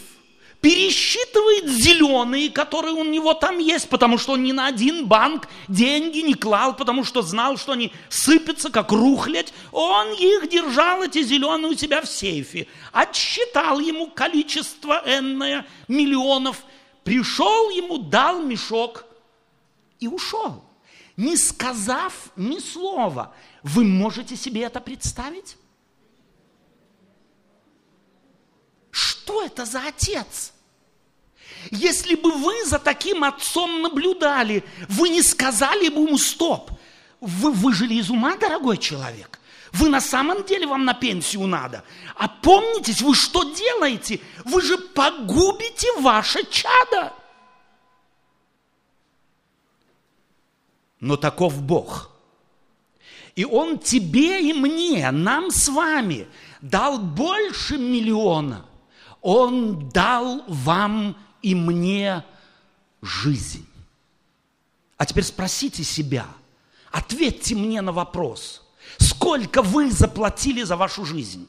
[0.65, 6.21] пересчитывает зеленые, которые у него там есть, потому что он ни на один банк деньги
[6.21, 9.53] не клал, потому что знал, что они сыпятся, как рухлядь.
[9.73, 12.67] Он их держал, эти зеленые, у себя в сейфе.
[12.93, 16.65] Отсчитал ему количество энное миллионов.
[17.03, 19.05] Пришел ему, дал мешок
[20.01, 20.65] и ушел,
[21.19, 23.35] не сказав ни слова.
[23.63, 25.59] Вы можете себе это представить?
[28.91, 30.54] Что это за отец?
[31.71, 36.71] Если бы вы за таким отцом наблюдали, вы не сказали бы ему стоп.
[37.21, 39.41] Вы выжили из ума, дорогой человек.
[39.73, 41.83] Вы на самом деле вам на пенсию надо.
[42.15, 44.21] А помнитесь, вы что делаете?
[44.45, 47.13] Вы же погубите ваше чадо.
[51.01, 52.11] Но таков Бог.
[53.35, 56.29] И Он тебе и мне, нам с вами,
[56.61, 58.65] дал больше миллиона.
[59.21, 62.25] Он дал вам и мне
[63.03, 63.67] жизнь.
[64.97, 66.27] А теперь спросите себя,
[66.91, 68.63] ответьте мне на вопрос,
[68.97, 71.47] сколько вы заплатили за вашу жизнь?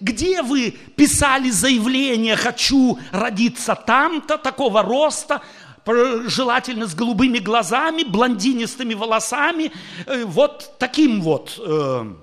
[0.00, 5.42] Где вы писали заявление «хочу родиться там-то, такого роста»,
[5.84, 9.72] желательно с голубыми глазами, блондинистыми волосами,
[10.06, 12.14] э, вот таким вот э,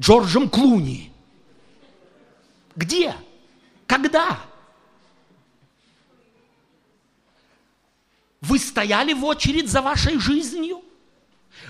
[0.00, 1.12] Джорджем Клуни.
[2.76, 3.14] Где?
[3.88, 4.38] Когда?
[8.42, 10.84] Вы стояли в очередь за вашей жизнью?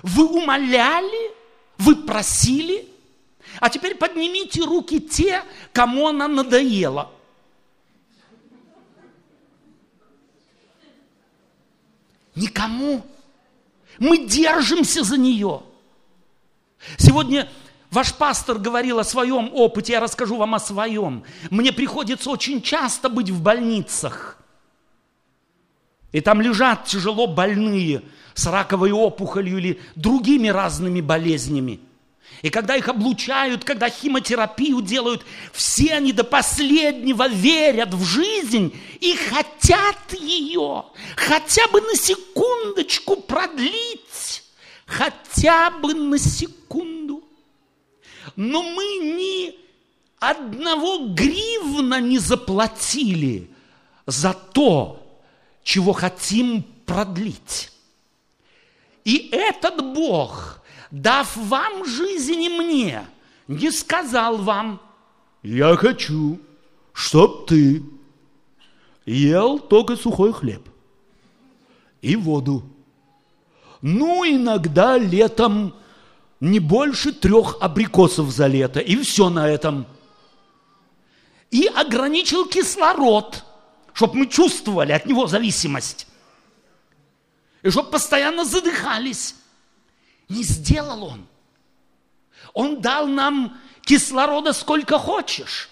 [0.02, 1.32] Вы умоляли?
[1.78, 2.88] Вы просили?
[3.60, 7.10] А теперь поднимите руки те, кому она надоела.
[12.34, 13.06] Никому.
[14.00, 15.62] Мы держимся за нее.
[16.96, 17.48] Сегодня
[17.90, 21.24] Ваш пастор говорил о своем опыте, я расскажу вам о своем.
[21.50, 24.38] Мне приходится очень часто быть в больницах.
[26.12, 28.02] И там лежат тяжело больные
[28.34, 31.80] с раковой опухолью или другими разными болезнями.
[32.42, 39.14] И когда их облучают, когда химиотерапию делают, все они до последнего верят в жизнь и
[39.16, 40.84] хотят ее
[41.16, 44.44] хотя бы на секундочку продлить,
[44.86, 47.27] хотя бы на секунду
[48.36, 49.54] но мы ни
[50.18, 53.50] одного гривна не заплатили
[54.06, 55.06] за то,
[55.62, 57.72] чего хотим продлить.
[59.04, 60.60] И этот Бог,
[60.90, 63.06] дав вам жизнь и мне,
[63.46, 64.80] не сказал вам,
[65.42, 66.38] я хочу,
[66.92, 67.82] чтоб ты
[69.06, 70.68] ел только сухой хлеб
[72.02, 72.62] и воду.
[73.80, 75.74] Ну, иногда летом
[76.40, 79.86] не больше трех абрикосов за лето, и все на этом.
[81.50, 83.44] И ограничил кислород,
[83.92, 86.06] чтобы мы чувствовали от него зависимость.
[87.62, 89.34] И чтобы постоянно задыхались.
[90.28, 91.26] Не сделал он.
[92.52, 95.70] Он дал нам кислорода сколько хочешь.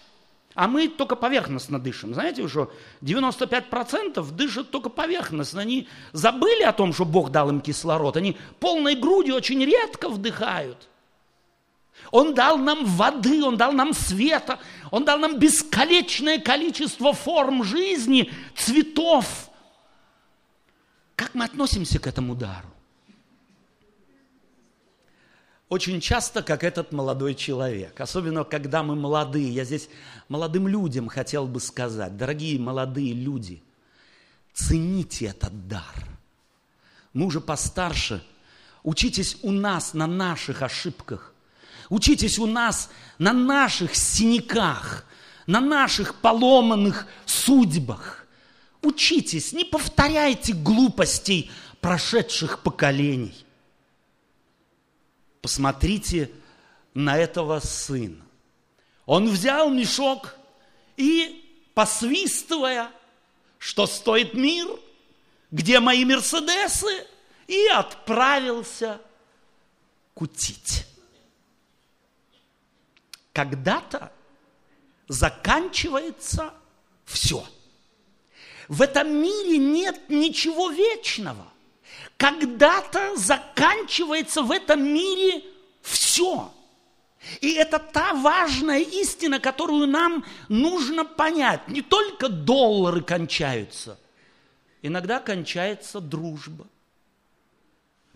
[0.56, 2.14] А мы только поверхностно дышим.
[2.14, 5.60] Знаете, что 95% дышат только поверхностно.
[5.60, 8.16] Они забыли о том, что Бог дал им кислород.
[8.16, 10.88] Они полной грудью очень редко вдыхают.
[12.10, 14.58] Он дал нам воды, Он дал нам света,
[14.90, 19.50] Он дал нам бесконечное количество форм жизни, цветов.
[21.16, 22.68] Как мы относимся к этому дару?
[25.68, 29.88] Очень часто, как этот молодой человек, особенно когда мы молодые, я здесь
[30.28, 33.62] молодым людям хотел бы сказать, дорогие молодые люди,
[34.54, 35.94] цените этот дар.
[37.12, 38.22] Мы уже постарше,
[38.84, 41.34] учитесь у нас на наших ошибках,
[41.88, 42.88] учитесь у нас
[43.18, 45.04] на наших синяках,
[45.46, 48.26] на наших поломанных судьбах.
[48.82, 51.50] Учитесь, не повторяйте глупостей
[51.80, 53.45] прошедших поколений.
[55.42, 56.30] Посмотрите
[56.94, 58.24] на этого сына.
[59.04, 60.34] Он взял мешок
[60.96, 62.90] и, посвистывая,
[63.58, 64.66] что стоит мир,
[65.50, 67.06] где мои мерседесы,
[67.46, 69.00] и отправился
[70.14, 70.86] кутить.
[73.32, 74.12] Когда-то
[75.06, 76.52] заканчивается
[77.04, 77.46] все.
[78.68, 81.46] В этом мире нет ничего вечного
[82.16, 85.44] когда-то заканчивается в этом мире
[85.82, 86.52] все.
[87.40, 91.66] И это та важная истина, которую нам нужно понять.
[91.68, 93.98] Не только доллары кончаются,
[94.82, 96.66] иногда кончается дружба.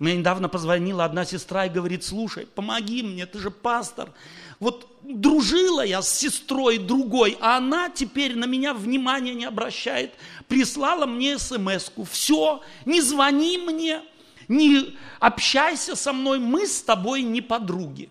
[0.01, 4.11] Мне недавно позвонила одна сестра и говорит, слушай, помоги мне, ты же пастор.
[4.59, 10.15] Вот дружила я с сестрой другой, а она теперь на меня внимания не обращает.
[10.49, 12.09] Прислала мне смс -ку.
[12.11, 14.01] Все, не звони мне,
[14.49, 18.09] не общайся со мной, мы с тобой не подруги.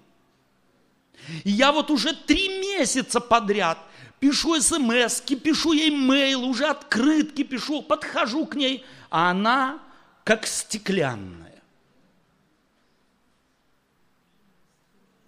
[1.43, 3.79] И я вот уже три месяца подряд
[4.19, 9.79] пишу смс пишу ей мейл, уже открытки пишу, подхожу к ней, а она
[10.23, 11.48] как стеклянная.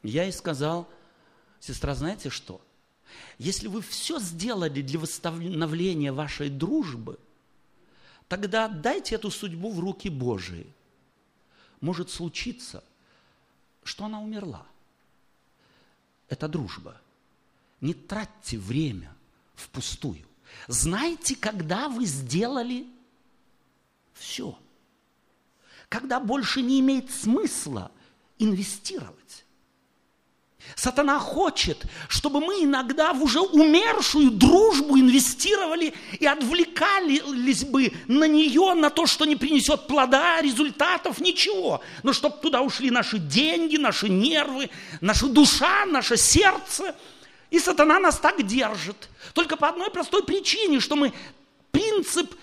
[0.03, 0.89] Я ей сказал,
[1.59, 2.61] сестра, знаете что?
[3.37, 7.19] Если вы все сделали для восстановления вашей дружбы,
[8.27, 10.67] тогда дайте эту судьбу в руки Божии.
[11.81, 12.83] Может случиться,
[13.83, 14.65] что она умерла.
[16.29, 16.99] Это дружба.
[17.81, 19.13] Не тратьте время
[19.55, 20.25] впустую.
[20.67, 22.87] Знайте, когда вы сделали
[24.13, 24.57] все.
[25.89, 27.91] Когда больше не имеет смысла
[28.37, 29.45] инвестировать.
[30.75, 38.73] Сатана хочет, чтобы мы иногда в уже умершую дружбу инвестировали и отвлекались бы на нее,
[38.73, 41.81] на то, что не принесет плода, результатов, ничего.
[42.03, 44.69] Но чтобы туда ушли наши деньги, наши нервы,
[45.01, 46.95] наша душа, наше сердце.
[47.49, 49.09] И сатана нас так держит.
[49.33, 51.13] Только по одной простой причине, что мы
[51.71, 52.33] принцип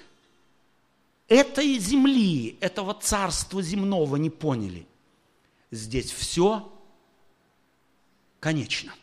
[1.28, 4.86] этой земли, этого царства земного не поняли.
[5.70, 6.70] Здесь все
[8.40, 8.94] конечно.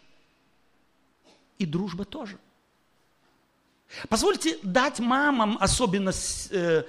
[1.58, 2.38] И дружба тоже.
[4.10, 6.12] Позвольте дать мамам особенно
[6.50, 6.84] э,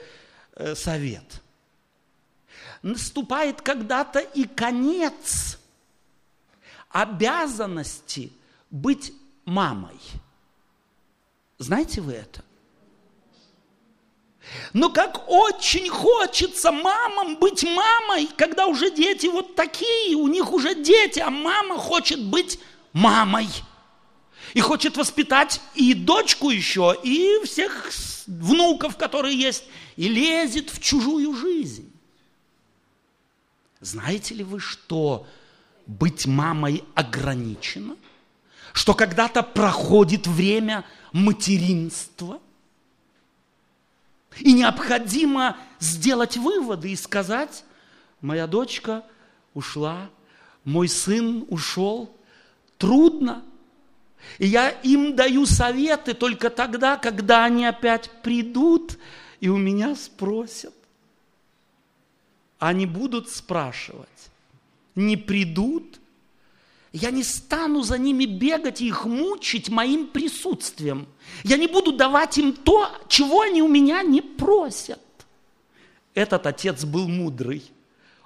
[0.55, 1.43] э, совет.
[2.83, 5.59] Наступает когда-то и конец
[6.89, 8.33] обязанности
[8.71, 9.13] быть
[9.45, 9.99] мамой.
[11.59, 12.46] Знаете вы это?
[14.73, 20.75] Но как очень хочется мамам быть мамой, когда уже дети вот такие, у них уже
[20.75, 22.59] дети, а мама хочет быть
[22.93, 23.49] мамой.
[24.55, 27.91] И хочет воспитать и дочку еще, и всех
[28.27, 29.65] внуков, которые есть,
[29.97, 31.93] и лезет в чужую жизнь.
[33.81, 35.27] Знаете ли вы, что
[35.87, 37.97] быть мамой ограничено?
[38.73, 42.41] Что когда-то проходит время материнства–
[44.41, 47.65] и необходимо сделать выводы и сказать,
[48.21, 49.05] моя дочка
[49.55, 50.11] ушла,
[50.65, 52.15] мой сын ушел,
[52.79, 53.45] трудно.
[54.39, 58.99] И я им даю советы только тогда, когда они опять придут
[59.41, 60.75] и у меня спросят.
[62.59, 64.31] Они будут спрашивать,
[64.95, 66.01] не придут–
[66.97, 71.07] я не стану за ними бегать и их мучить моим присутствием.
[71.45, 75.01] Я не буду давать им то, чего они у меня не просят.
[76.15, 77.63] Этот отец был мудрый.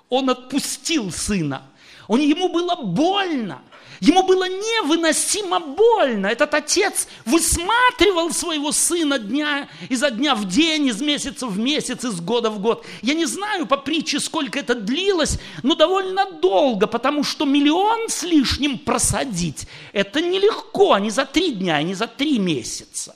[0.09, 1.69] Он отпустил сына.
[2.11, 3.63] Он, ему было больно.
[4.01, 6.27] Ему было невыносимо больно.
[6.27, 12.21] Этот отец высматривал своего сына дня изо дня в день, из месяца в месяц, из
[12.21, 12.85] года в год.
[13.03, 18.25] Я не знаю по притче, сколько это длилось, но довольно долго, потому что миллион с
[18.25, 23.15] лишним просадить– это нелегко, не за три дня, не за три месяца.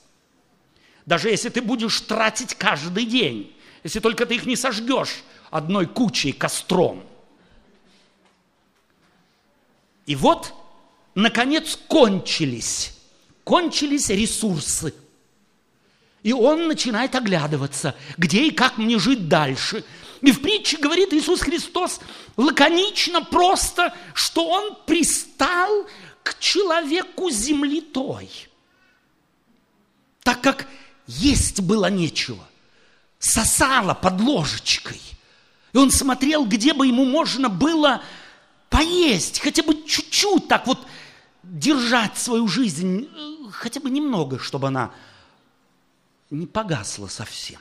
[1.04, 6.30] Даже если ты будешь тратить каждый день, если только ты их не сожгешь одной кучей
[6.30, 7.02] костром.
[10.06, 10.52] И вот–
[11.14, 12.92] наконец кончились.
[13.44, 14.94] Кончились ресурсы.
[16.22, 19.84] И он начинает оглядываться, где и как мне жить дальше.
[20.22, 22.00] И в притче говорит Иисус Христос
[22.36, 25.86] лаконично, просто, что он пристал
[26.22, 28.30] к человеку земли той.
[30.22, 30.66] Так как
[31.06, 32.42] есть было нечего,
[33.18, 35.00] сосало под ложечкой.
[35.74, 38.02] И он смотрел, где бы ему можно было
[38.74, 40.78] поесть, хотя бы чуть-чуть так вот
[41.44, 44.90] держать свою жизнь, э, хотя бы немного, чтобы она
[46.30, 47.60] не погасла совсем.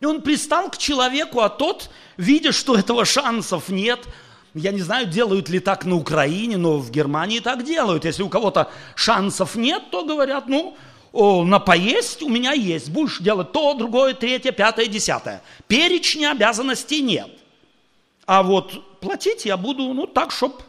[0.00, 4.06] И он пристал к человеку, а тот, видя, что этого шансов нет,
[4.52, 8.04] я не знаю, делают ли так на Украине, но в Германии так делают.
[8.04, 10.76] Если у кого-то шансов нет, то говорят, ну,
[11.12, 12.90] на поесть у меня есть.
[12.90, 15.42] Будешь делать то, другое, третье, пятое, десятое.
[15.66, 17.30] Перечня обязанностей нет.
[18.26, 20.62] А вот платить я буду, ну, так, чтоб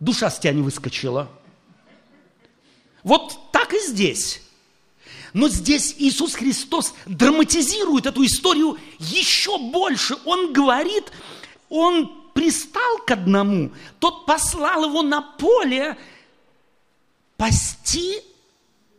[0.00, 1.28] душа с тебя не выскочила.
[3.02, 4.42] Вот так и здесь.
[5.34, 10.16] Но здесь Иисус Христос драматизирует эту историю еще больше.
[10.24, 11.10] Он говорит,
[11.68, 15.96] он пристал к одному, тот послал его на поле
[17.36, 18.20] пасти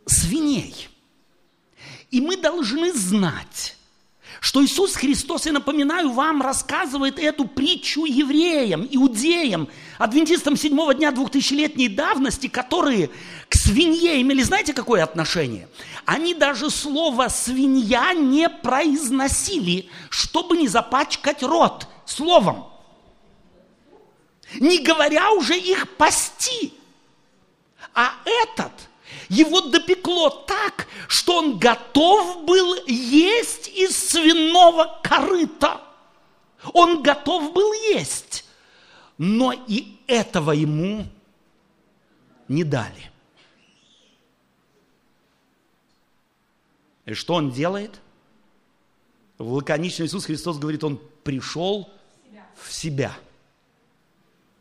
[0.06, 0.88] свиней.
[2.10, 3.75] И мы должны знать,
[4.40, 9.68] что Иисус Христос, я напоминаю вам, рассказывает эту притчу евреям, иудеям,
[9.98, 13.10] адвентистам седьмого дня двухтысячелетней давности, которые
[13.48, 15.68] к свинье имели, знаете, какое отношение?
[16.04, 22.66] Они даже слово «свинья» не произносили, чтобы не запачкать рот словом.
[24.60, 26.72] Не говоря уже их пасти.
[27.94, 28.72] А этот–
[29.28, 35.80] его допекло так, что он готов был есть из свиного корыта.
[36.72, 38.44] Он готов был есть.
[39.18, 41.06] Но и этого ему
[42.48, 43.10] не дали.
[47.06, 48.00] И что он делает?
[49.38, 51.90] В лаконично Иисус Христос говорит, он пришел
[52.56, 53.16] в себя.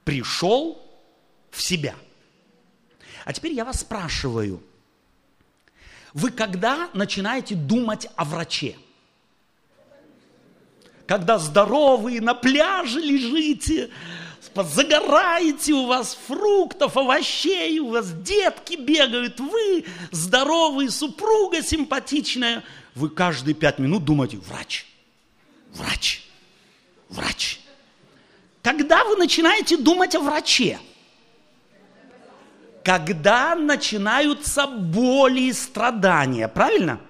[0.04, 0.82] Пришел
[1.50, 1.96] в себя.
[3.26, 4.62] А теперь я вас спрашиваю,
[6.14, 8.78] вы когда начинаете думать о враче?
[11.08, 13.90] Когда здоровые на пляже лежите,
[14.56, 22.64] загораете, у вас фруктов, овощей, у вас детки бегают, вы здоровые, супруга симпатичная,
[22.94, 24.86] вы каждые пять минут думаете, врач,
[25.74, 26.24] врач,
[27.10, 27.60] врач.
[28.62, 30.80] Когда вы начинаете думать о враче–
[32.86, 36.48] когда начинаются боли и страдания.
[36.48, 37.02] Правильно?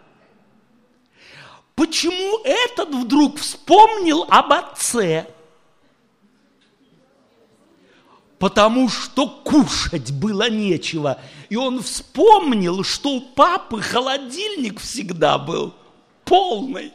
[1.76, 5.28] Почему этот вдруг вспомнил об отце?
[8.40, 11.20] Потому что кушать было нечего.
[11.50, 15.74] И он вспомнил, что у папы холодильник всегда был
[16.24, 16.94] полный.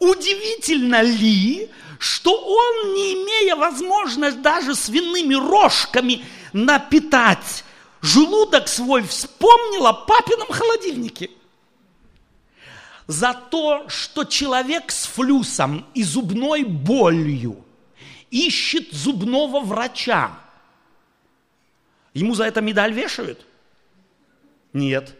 [0.00, 1.70] Удивительно ли,
[2.00, 7.64] что он, не имея возможности даже свиными рожками напитать
[8.06, 11.30] желудок свой вспомнил о папином холодильнике.
[13.06, 17.64] За то, что человек с флюсом и зубной болью
[18.30, 20.38] ищет зубного врача,
[22.14, 23.46] ему за это медаль вешают?
[24.72, 25.14] Нет.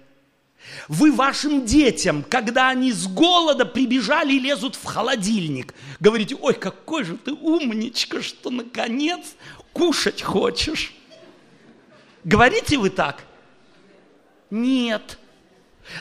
[0.89, 7.05] Вы вашим детям, когда они с голода прибежали и лезут в холодильник, говорите, ой, какой
[7.05, 9.37] же ты умничка, что наконец
[9.73, 10.93] кушать хочешь.
[12.27, 13.23] Говорите вы так?
[14.51, 15.17] Нет.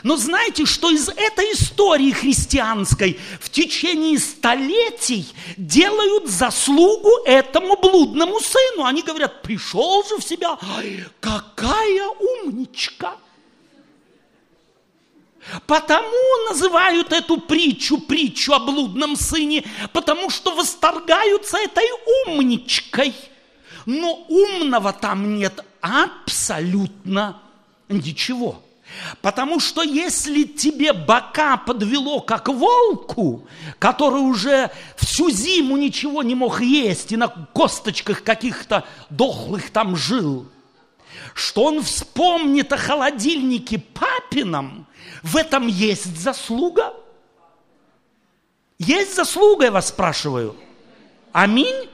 [0.01, 8.85] Но знаете, что из этой истории христианской в течение столетий делают заслугу этому блудному сыну?
[8.85, 10.57] Они говорят, пришел же в себя,
[11.19, 13.17] какая умничка.
[15.67, 19.63] Потому называют эту притчу притчу о блудном сыне,
[19.93, 21.85] потому что восторгаются этой
[22.25, 23.13] умничкой–
[23.85, 27.41] но умного там нет абсолютно
[27.89, 28.61] ничего.
[29.21, 33.47] Потому что если тебе бока подвело, как волку,
[33.79, 40.47] который уже всю зиму ничего не мог есть и на косточках каких-то дохлых там жил,
[41.33, 44.87] что он вспомнит о холодильнике папином,
[45.23, 46.93] в этом есть заслуга?
[48.77, 50.55] Есть заслуга, я вас спрашиваю.
[51.31, 51.89] Аминь?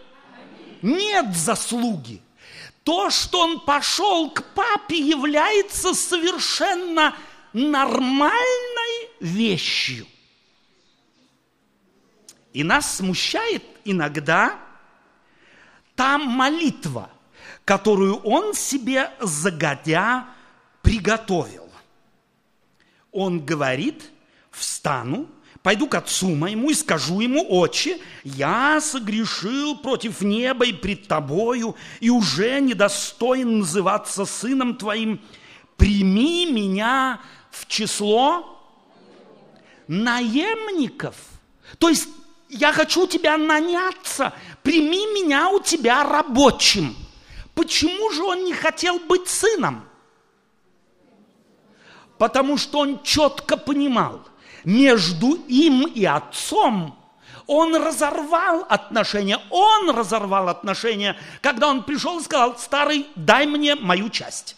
[0.81, 2.21] нет заслуги.
[2.83, 7.15] То, что он пошел к папе, является совершенно
[7.53, 10.07] нормальной вещью.
[12.53, 14.59] И нас смущает иногда
[15.95, 17.09] та молитва,
[17.65, 20.27] которую он себе загодя
[20.81, 21.69] приготовил.
[23.11, 24.09] Он говорит,
[24.49, 25.29] встану,
[25.63, 31.75] пойду к отцу моему и скажу ему, отче, я согрешил против неба и пред тобою,
[31.99, 35.21] и уже недостоин называться сыном твоим.
[35.77, 38.59] Прими меня в число
[39.87, 41.15] наемников.
[41.77, 42.07] То есть
[42.49, 44.33] я хочу тебя наняться,
[44.63, 46.95] прими меня у тебя рабочим.
[47.53, 49.87] Почему же он не хотел быть сыном?
[52.17, 54.21] Потому что он четко понимал,
[54.63, 56.97] между им и отцом
[57.47, 64.09] он разорвал отношения, он разорвал отношения, когда он пришел и сказал, старый, дай мне мою
[64.09, 64.55] часть.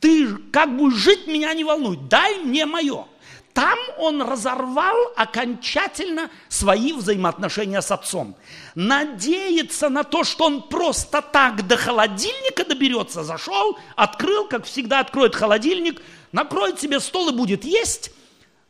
[0.00, 3.06] Ты как будешь жить, меня не волнуй, дай мне мое.
[3.52, 8.34] Там он разорвал окончательно свои взаимоотношения с отцом.
[8.74, 15.36] Надеяться на то, что он просто так до холодильника доберется, зашел, открыл, как всегда откроет
[15.36, 18.10] холодильник, накроет себе стол и будет есть,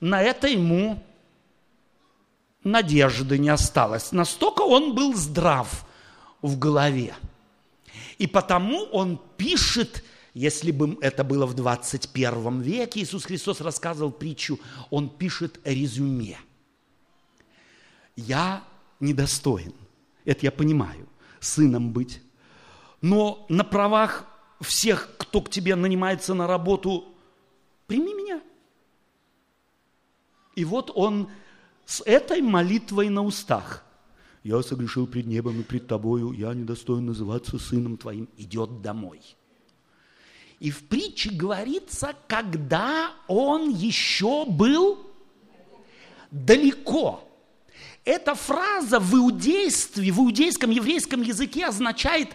[0.04, 1.02] на это ему
[2.62, 4.12] надежды не осталось.
[4.12, 5.86] Настолько он был здрав
[6.42, 7.14] в голове.
[8.18, 14.58] И потому он пишет если бы это было в 21 веке, Иисус Христос рассказывал притчу,
[14.90, 16.36] Он пишет резюме.
[18.16, 18.64] Я
[18.98, 19.72] недостоин,
[20.24, 22.20] это я понимаю, сыном быть,
[23.00, 24.26] но на правах
[24.60, 27.14] всех, кто к тебе нанимается на работу,
[27.86, 28.42] прими меня.
[30.54, 31.28] И вот он
[31.84, 33.84] с этой молитвой на устах.
[34.42, 39.20] Я согрешил пред небом и пред тобою, я недостоин называться сыном твоим, идет домой–
[40.64, 44.98] и в притче говорится, когда он еще был
[46.30, 47.28] далеко.
[48.04, 52.30] Эта фраза в иудействе, в иудейском еврейском языке означает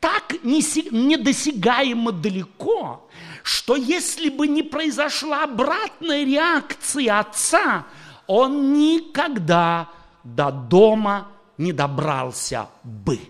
[0.00, 3.08] так недосягаемо далеко,
[3.44, 7.86] что если бы не произошла обратная реакция отца,
[8.26, 9.88] он никогда
[10.24, 13.20] до дома не добрался бы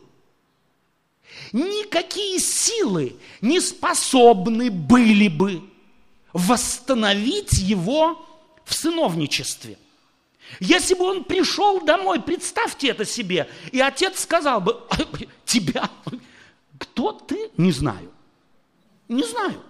[1.53, 5.63] никакие силы не способны были бы
[6.33, 8.25] восстановить его
[8.65, 9.79] в сыновничестве.
[10.61, 14.81] Если бы он пришел домой, представьте это себе, и отец сказал бы,
[15.45, 15.91] тебя,
[16.79, 17.51] кто ты?
[17.57, 18.11] Не знаю.
[19.09, 19.63] Не знаю.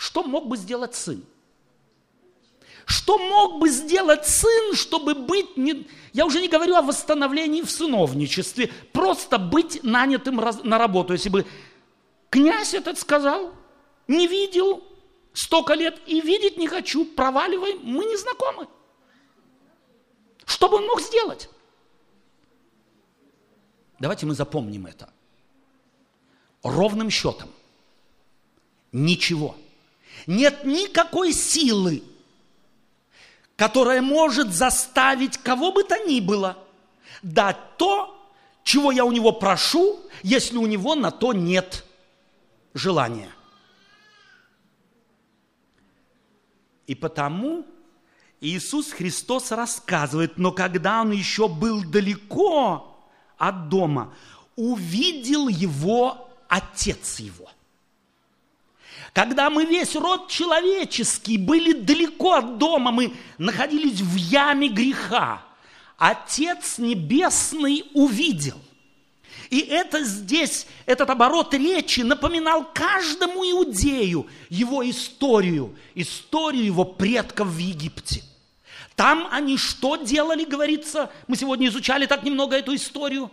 [0.00, 1.22] Что мог бы сделать сын?
[2.86, 7.70] Что мог бы сделать сын, чтобы быть, не, я уже не говорю о восстановлении в
[7.70, 11.12] сыновничестве, просто быть нанятым на работу.
[11.12, 11.46] Если бы
[12.30, 13.52] князь этот сказал,
[14.08, 14.82] не видел
[15.34, 18.68] столько лет и видеть не хочу, проваливай, мы не знакомы.
[20.46, 21.50] Что бы он мог сделать?
[23.98, 25.12] Давайте мы запомним это.
[26.62, 27.50] Ровным счетом.
[28.92, 29.56] Ничего.
[30.30, 32.04] Нет никакой силы
[33.56, 36.56] которая может заставить кого бы то ни было
[37.20, 38.18] дать то,
[38.64, 41.84] чего я у него прошу, если у него на то нет
[42.72, 43.30] желания.
[46.86, 47.66] И потому
[48.40, 52.98] Иисус Христос рассказывает, но когда он еще был далеко
[53.36, 54.14] от дома,
[54.56, 57.50] увидел его отец его–
[59.12, 65.42] когда мы весь род человеческий были далеко от дома, мы находились в яме греха,
[65.98, 68.58] Отец Небесный увидел.
[69.50, 77.58] И это здесь, этот оборот речи напоминал каждому иудею его историю, историю его предков в
[77.58, 78.22] Египте.
[78.94, 83.30] Там они что делали, говорится, мы сегодня изучали так немного эту историю.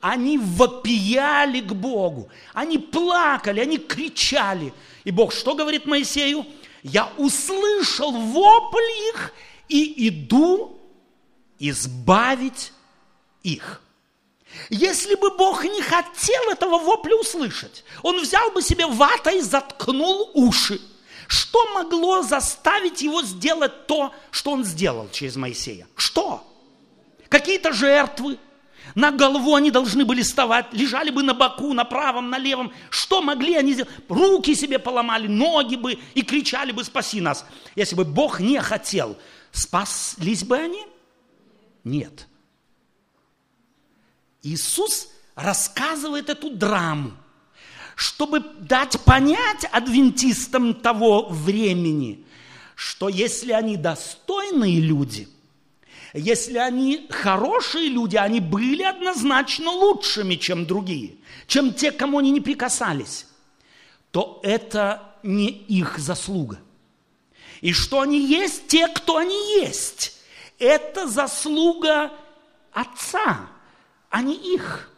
[0.00, 4.74] Они вопияли к Богу, они плакали, они кричали–
[5.04, 6.46] и Бог что говорит Моисею?
[6.82, 9.32] Я услышал вопль их
[9.68, 10.80] и иду
[11.58, 12.72] избавить
[13.42, 13.82] их.
[14.68, 20.30] Если бы Бог не хотел этого вопля услышать, Он взял бы себе ватой и заткнул
[20.34, 20.80] уши.
[21.26, 25.86] Что могло заставить его сделать то, что он сделал через Моисея?
[25.96, 26.46] Что?
[27.30, 28.38] Какие-то жертвы,
[28.94, 32.72] на голову они должны были вставать, лежали бы на боку, на правом, на левом.
[32.90, 33.90] Что могли они сделать?
[34.08, 37.46] Руки себе поломали, ноги бы и кричали бы «спаси нас».
[37.74, 39.16] Если бы Бог не хотел,
[39.50, 40.86] спаслись бы они?
[41.84, 42.28] Нет.
[44.42, 47.12] Иисус рассказывает эту драму,
[47.96, 52.26] чтобы дать понять адвентистам того времени,
[52.74, 55.28] что если они достойные люди–
[56.12, 62.40] если они хорошие люди, они были однозначно лучшими, чем другие, чем те, кому они не
[62.40, 63.26] прикасались,
[64.10, 66.60] то это не их заслуга.
[67.62, 70.18] И что они есть те, кто они есть.
[70.58, 72.12] Это заслуга
[72.72, 73.48] Отца,
[74.10, 74.90] а не их.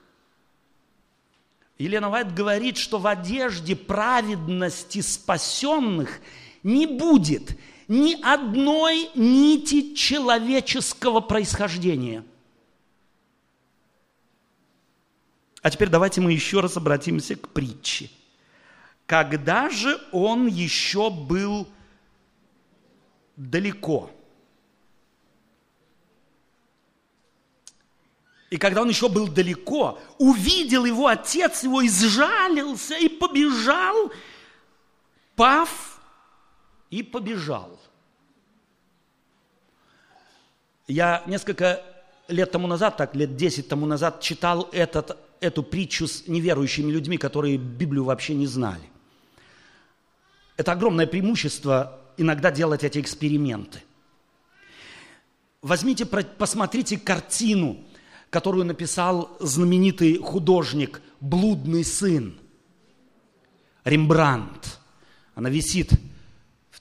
[1.78, 6.20] Елена Вайт говорит, что в одежде праведности спасенных
[6.62, 7.58] не будет
[7.88, 12.24] ни одной нити человеческого происхождения.
[15.62, 18.10] А теперь давайте мы еще раз обратимся к притче.
[19.06, 21.66] Когда же он еще был
[23.36, 24.10] далеко?
[28.50, 34.12] И когда он еще был далеко, увидел его отец его, изжалился и побежал,
[35.34, 35.93] пав
[36.98, 37.78] и побежал.
[40.86, 41.82] Я несколько
[42.28, 47.18] лет тому назад, так лет 10 тому назад, читал этот, эту притчу с неверующими людьми,
[47.18, 48.88] которые Библию вообще не знали.
[50.56, 53.82] Это огромное преимущество иногда делать эти эксперименты.
[55.62, 57.78] Возьмите, посмотрите картину–
[58.34, 62.34] которую написал знаменитый художник «Блудный сын»
[63.84, 64.80] Рембрандт.
[65.36, 65.92] Она висит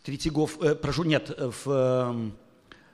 [0.04, 2.32] в Третьегов, э, прошу, нет, в э,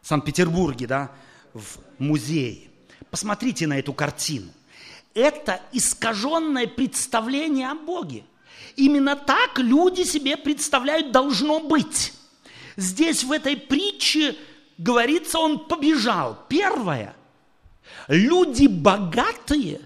[0.04, 1.12] Санкт-Петербурге, да,
[1.56, 2.70] в музее.
[3.10, 4.52] Посмотрите на эту картину.
[5.16, 8.26] Это искаженное представление о Боге.
[8.76, 12.14] Именно так люди себе представляют должно быть.
[12.78, 14.36] Здесь в этой притче
[14.78, 16.46] говорится, он побежал.
[16.48, 17.16] Первое,
[18.08, 19.82] Люди богатые,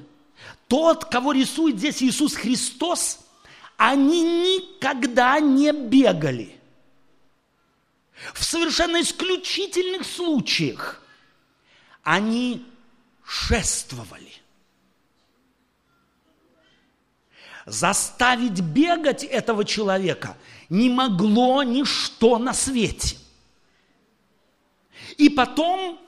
[0.67, 3.19] тот, кого рисует здесь Иисус Христос,
[3.77, 4.23] они
[4.57, 6.52] никогда не бегали.
[8.33, 11.01] В совершенно исключительных случаях
[12.03, 12.65] они
[13.25, 14.31] шествовали.
[17.65, 20.37] Заставить бегать этого человека
[20.69, 23.17] не могло ничто на свете.
[25.17, 25.99] И потом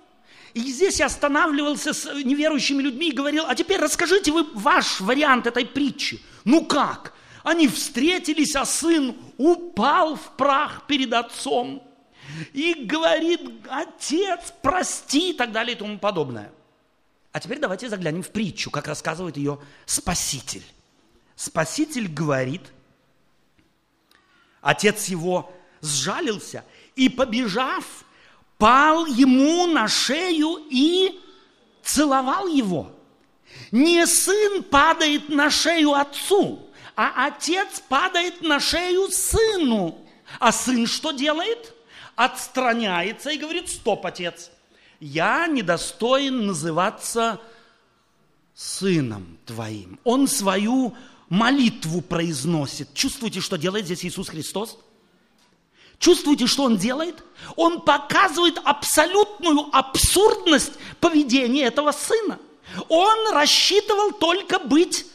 [0.54, 5.48] и здесь я останавливался с неверующими людьми и говорил, а теперь расскажите вы ваш вариант
[5.48, 6.22] этой притчи.
[6.46, 7.14] Ну как?
[7.44, 11.85] Они встретились, а сын упал в прах перед отцом
[12.54, 16.52] и говорит, отец, прости и так далее и тому подобное.
[17.32, 20.64] А теперь давайте заглянем в притчу, как рассказывает ее Спаситель.
[21.36, 22.62] Спаситель говорит,
[24.62, 26.64] отец его сжалился
[26.96, 28.06] и, побежав,
[28.58, 31.20] пал ему на шею и
[31.84, 32.92] целовал его.
[33.72, 40.02] Не сын падает на шею отцу, а отец падает на шею сыну.
[40.40, 41.74] А сын что делает?
[42.16, 44.52] Отстраняется и говорит, стоп, отец,
[45.00, 47.42] я недостоин называться
[48.54, 50.00] сыном твоим.
[50.04, 50.96] Он свою
[51.30, 52.94] молитву произносит.
[52.94, 54.78] Чувствуете, что делает здесь Иисус Христос?
[56.00, 57.24] Чувствуете, что он делает?
[57.56, 62.40] Он показывает абсолютную абсурдность поведения этого сына.
[62.90, 65.06] Он рассчитывал только быть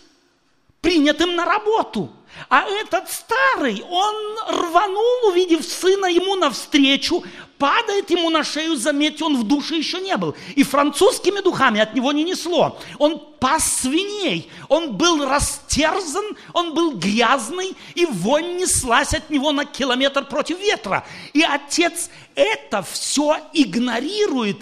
[0.80, 2.10] принятым на работу.
[2.48, 4.14] А этот старый, он
[4.48, 7.22] рванул, увидев сына ему навстречу,
[7.58, 10.34] падает ему на шею, заметьте, он в душе еще не был.
[10.56, 12.78] И французскими духами от него не несло.
[12.98, 19.64] Он пас свиней, он был растерзан, он был грязный, и вонь неслась от него на
[19.64, 21.06] километр против ветра.
[21.34, 24.58] И отец это все игнорирует,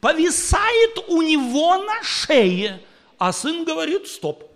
[0.00, 2.82] повисает у него на шее.
[3.18, 4.51] А сын говорит, стоп,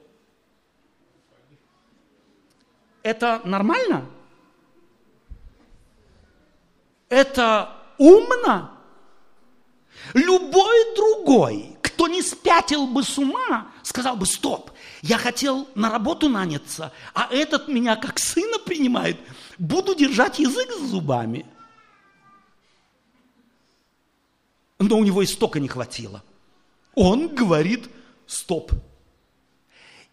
[3.06, 4.04] это нормально?
[7.08, 8.72] Это умно?
[10.12, 16.28] Любой другой, кто не спятил бы с ума, сказал бы, стоп, я хотел на работу
[16.28, 19.18] наняться, а этот меня как сына принимает,
[19.56, 21.46] буду держать язык с зубами.
[24.80, 26.24] Но у него и столько не хватило.
[26.96, 27.88] Он говорит,
[28.26, 28.72] стоп,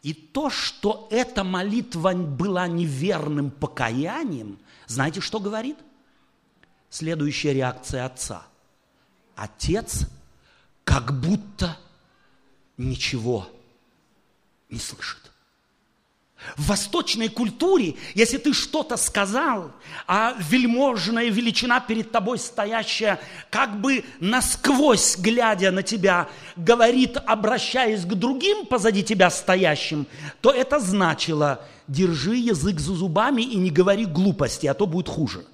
[0.04, 5.78] и то, что эта молитва была неверным покаянием, знаете, что говорит?
[6.90, 8.46] Следующая реакция отца.
[9.36, 10.08] Отец
[10.84, 11.78] как будто
[12.78, 13.50] ничего
[14.70, 15.23] не слышит.
[16.58, 19.72] В восточной культуре, если ты что-то сказал,
[20.08, 23.20] а вельможная величина перед тобой стоящая,
[23.50, 30.06] как бы насквозь глядя на тебя, говорит, обращаясь к другим позади тебя стоящим,
[30.42, 35.46] то это значило, держи язык за зубами и не говори глупости, а то будет хуже.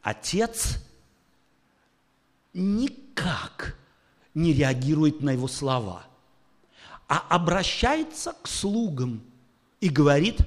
[0.00, 0.76] Отец
[2.54, 3.76] никак
[4.32, 6.06] не реагирует на его слова–
[7.08, 9.20] а обращается к слугам
[9.80, 10.38] и говорит,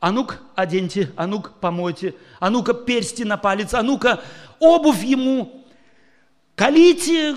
[0.00, 4.22] А ну-ка, оденьте, а ну-ка, помойте, а ну-ка, персти на палец, а ну-ка,
[4.60, 5.64] обувь ему,
[6.54, 7.36] колите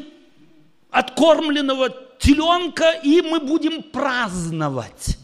[0.92, 5.18] откормленного теленка, и мы будем праздновать.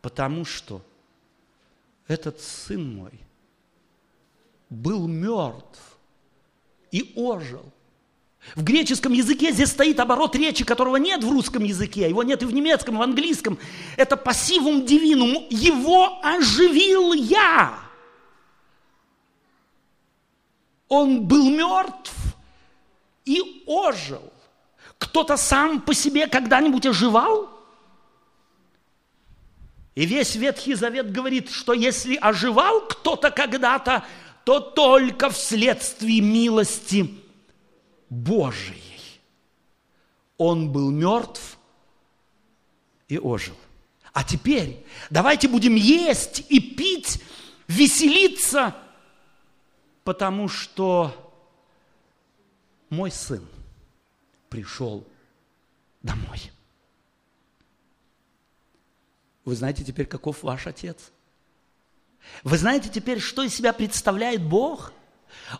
[0.00, 0.80] Потому что
[2.06, 3.18] этот сын мой
[4.70, 5.80] был мертв
[6.92, 7.64] и ожил.
[8.54, 12.42] В греческом языке здесь стоит оборот речи, которого нет в русском языке, а его нет
[12.42, 13.58] и в немецком, в английском.
[13.96, 15.46] Это пассивум дивинум.
[15.50, 17.78] Его оживил я.
[20.88, 22.12] Он был мертв
[23.24, 24.32] и ожил.
[24.98, 27.50] Кто-то сам по себе когда-нибудь оживал?
[29.96, 34.04] И весь Ветхий Завет говорит, что если оживал кто-то когда-то,
[34.44, 37.25] то только вследствие милости
[38.08, 39.20] Божией.
[40.38, 41.58] Он был мертв
[43.08, 43.56] и ожил.
[44.12, 47.22] А теперь давайте будем есть и пить,
[47.68, 48.74] веселиться,
[50.04, 51.34] потому что
[52.88, 53.46] мой сын
[54.48, 55.06] пришел
[56.02, 56.50] домой.
[59.44, 61.12] Вы знаете теперь, каков ваш отец?
[62.42, 64.92] Вы знаете теперь, что из себя представляет Бог?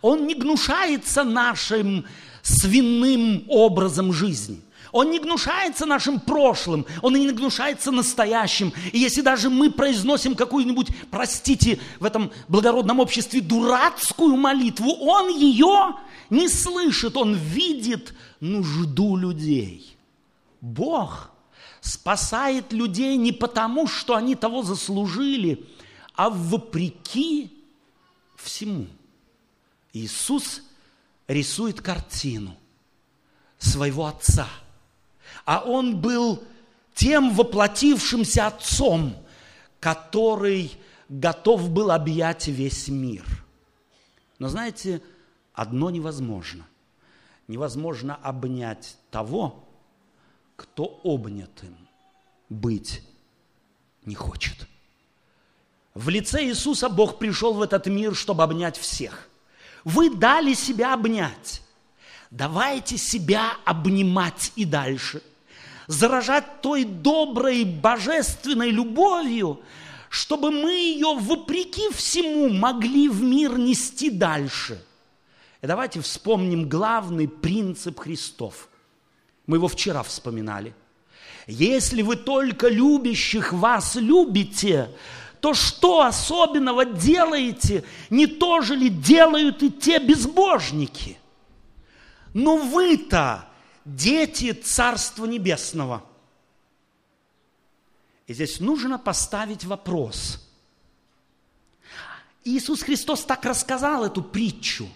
[0.03, 2.05] Он не гнушается нашим
[2.43, 4.61] свиным образом жизни.
[4.93, 8.73] Он не гнушается нашим прошлым, он не гнушается настоящим.
[8.93, 15.97] И если даже мы произносим какую-нибудь, простите, в этом благородном обществе дурацкую молитву, он ее
[16.31, 19.97] не слышит, он видит нужду людей.
[20.61, 21.31] Бог
[21.81, 25.65] спасает людей не потому, что они того заслужили,
[26.15, 27.53] а вопреки
[28.37, 28.87] всему.
[29.97, 30.63] Иисус
[31.27, 32.55] рисует картину
[33.57, 34.47] своего Отца.
[35.47, 36.45] А Он был
[36.95, 39.17] тем воплотившимся Отцом,
[39.81, 40.73] который
[41.09, 43.25] готов был объять весь мир.
[44.39, 45.01] Но знаете,
[45.55, 46.67] одно невозможно.
[47.49, 49.65] Невозможно обнять того,
[50.57, 51.77] кто обнят им
[52.51, 53.03] быть
[54.05, 54.67] не хочет.
[55.95, 59.31] В лице Иисуса Бог пришел в этот мир, чтобы обнять всех.
[59.87, 61.63] Вы дали себя обнять.
[62.33, 65.23] Давайте себя обнимать и дальше.
[65.87, 69.61] Заражать той доброй, божественной любовью,
[70.11, 74.85] чтобы мы ее, вопреки всему, могли в мир нести дальше.
[75.63, 78.69] И давайте вспомним главный принцип Христов.
[79.47, 80.75] Мы его вчера вспоминали.
[81.47, 84.91] Если вы только любящих вас любите,
[85.41, 87.85] то что особенного делаете?
[88.11, 91.19] Не то же ли делают и те безбожники?
[92.35, 93.49] Но вы-то
[93.85, 96.05] дети Царства Небесного.
[98.27, 100.43] И здесь нужно поставить вопрос.
[102.45, 104.89] Иисус Христос так рассказал эту притчу,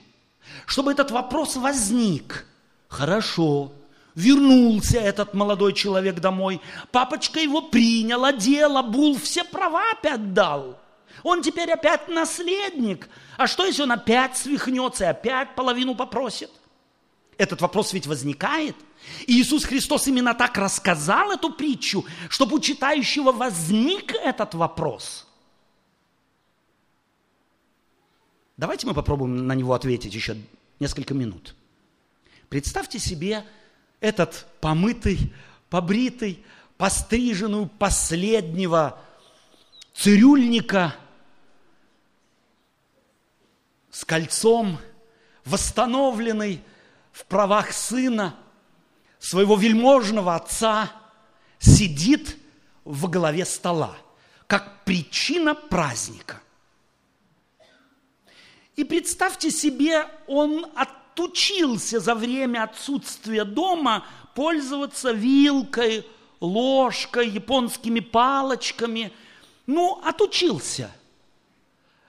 [0.66, 2.46] чтобы этот вопрос возник.
[2.88, 3.72] Хорошо,
[4.20, 6.60] Вернулся этот молодой человек домой.
[6.92, 10.78] Папочка его принял, одел, обул, все права опять дал.
[11.22, 13.08] Он теперь опять наследник.
[13.38, 16.50] А что, если он опять свихнется и опять половину попросит?
[17.38, 18.76] Этот вопрос ведь возникает.
[19.26, 25.26] И Иисус Христос именно так рассказал эту притчу, чтобы у читающего возник этот вопрос.
[28.58, 30.36] Давайте мы попробуем на него ответить еще
[30.78, 31.54] несколько минут.
[32.50, 33.46] Представьте себе,
[34.00, 35.32] этот помытый,
[35.68, 36.44] побритый,
[36.76, 38.98] постриженную последнего
[39.94, 40.94] цирюльника
[43.90, 44.78] с кольцом,
[45.44, 46.62] восстановленный
[47.12, 48.34] в правах сына,
[49.18, 50.90] своего вельможного отца,
[51.58, 52.36] сидит
[52.84, 53.96] в голове стола,
[54.46, 56.40] как причина праздника.
[58.76, 64.04] И представьте себе, он от отучился за время отсутствия дома
[64.34, 66.06] пользоваться вилкой,
[66.40, 69.12] ложкой, японскими палочками.
[69.66, 70.90] Ну, отучился.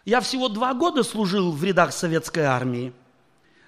[0.05, 2.93] Я всего два года служил в рядах советской армии.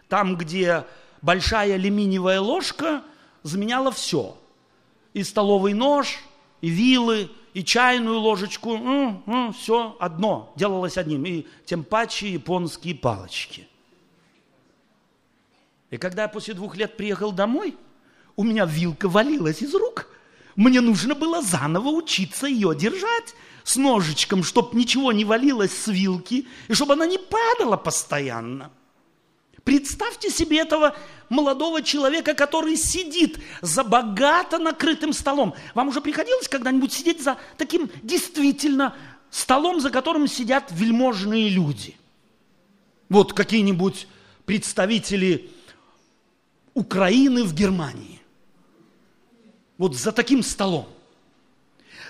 [0.08, 0.86] Там, где
[1.22, 3.04] большая алюминиевая ложка
[3.44, 4.38] заменяла все.
[5.14, 6.20] И столовый нож,
[6.62, 8.76] и вилы, и чайную ложечку.
[8.76, 11.26] М -м, все одно, делалось одним.
[11.26, 13.68] И тем паче японские палочки–
[15.94, 17.78] и когда я после двух лет приехал домой,
[18.36, 20.08] у меня вилка валилась из рук.
[20.56, 26.48] Мне нужно было заново учиться ее держать с ножичком, чтобы ничего не валилось с вилки,
[26.68, 28.72] и чтобы она не падала постоянно.
[29.64, 30.96] Представьте себе этого
[31.30, 35.54] молодого человека, который сидит за богато накрытым столом.
[35.76, 38.96] Вам уже приходилось когда-нибудь сидеть за таким действительно
[39.30, 41.96] столом, за которым сидят вельможные люди.
[43.10, 44.08] Вот какие-нибудь
[44.46, 45.52] представители
[46.74, 48.22] Украины в Германии.
[49.78, 50.88] Вот за таким столом.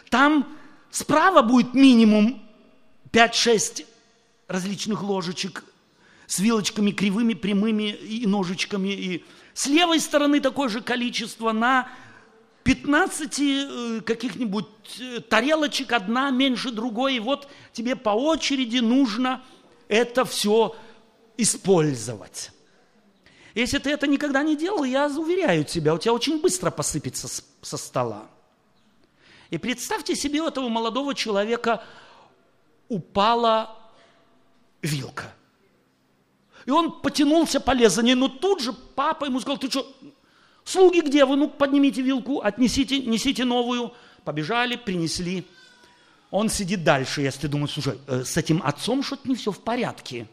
[0.10, 0.48] Там
[0.92, 2.42] справа будет минимум
[3.12, 3.86] 5-6
[4.48, 5.64] различных ложечек
[6.28, 8.90] с вилочками кривыми, прямыми и ножичками.
[8.90, 11.90] И с левой стороны такое же количество на
[12.64, 14.68] 15 э, каких-нибудь
[15.00, 17.16] э, тарелочек, одна меньше другой.
[17.16, 19.44] И вот тебе по очереди нужно
[19.88, 20.76] это все
[21.38, 22.52] использовать.
[23.56, 27.28] Если ты это никогда не делал, я уверяю тебя, у тебя очень быстро посыпется
[27.62, 28.26] со стола.
[29.52, 31.84] И представьте себе, у этого молодого человека
[32.90, 33.78] упала
[34.82, 35.34] вилка.
[36.66, 39.86] И он потянулся полез за ней, но тут же папа ему сказал, ты что,
[40.64, 41.36] слуги где вы?
[41.36, 43.94] Ну, поднимите вилку, отнесите, несите новую.
[44.24, 45.46] Побежали, принесли.
[46.32, 49.60] Он сидит дальше, если ты думаешь, слушай, э, с этим отцом что-то не все в
[49.60, 50.28] порядке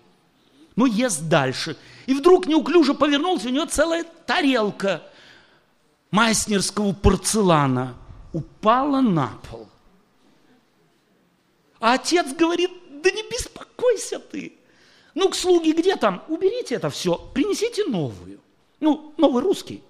[0.77, 1.77] но ест дальше.
[2.07, 5.03] И вдруг неуклюже повернулся, у него целая тарелка
[6.11, 7.97] майснерского порцелана
[8.33, 9.69] упала на пол.
[11.79, 12.71] А отец говорит,
[13.03, 14.53] да не беспокойся ты.
[15.15, 16.23] Ну, к слуге где там?
[16.29, 18.41] Уберите это все, принесите новую.
[18.79, 19.83] Ну, новый русский.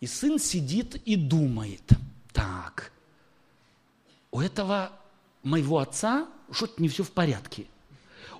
[0.00, 1.82] И сын сидит и думает,
[2.32, 2.90] так,
[4.32, 4.90] у этого
[5.42, 7.66] моего отца что-то не все в порядке.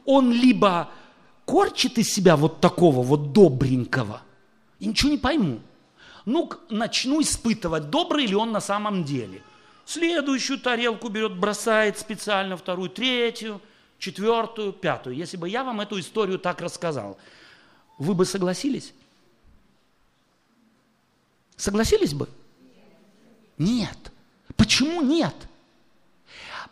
[0.05, 0.91] Он либо
[1.45, 4.23] корчит из себя вот такого вот добренького,
[4.79, 5.61] и ничего не пойму.
[6.25, 9.43] Ну, начну испытывать, добрый ли он на самом деле.
[9.85, 13.61] Следующую тарелку берет, бросает специально, вторую, третью,
[13.99, 15.17] четвертую, пятую.
[15.17, 17.19] Если бы я вам эту историю так рассказал,
[17.99, 18.95] вы бы согласились?
[21.57, 22.29] Согласились бы?
[23.59, 23.99] Нет.
[24.57, 25.35] Почему нет?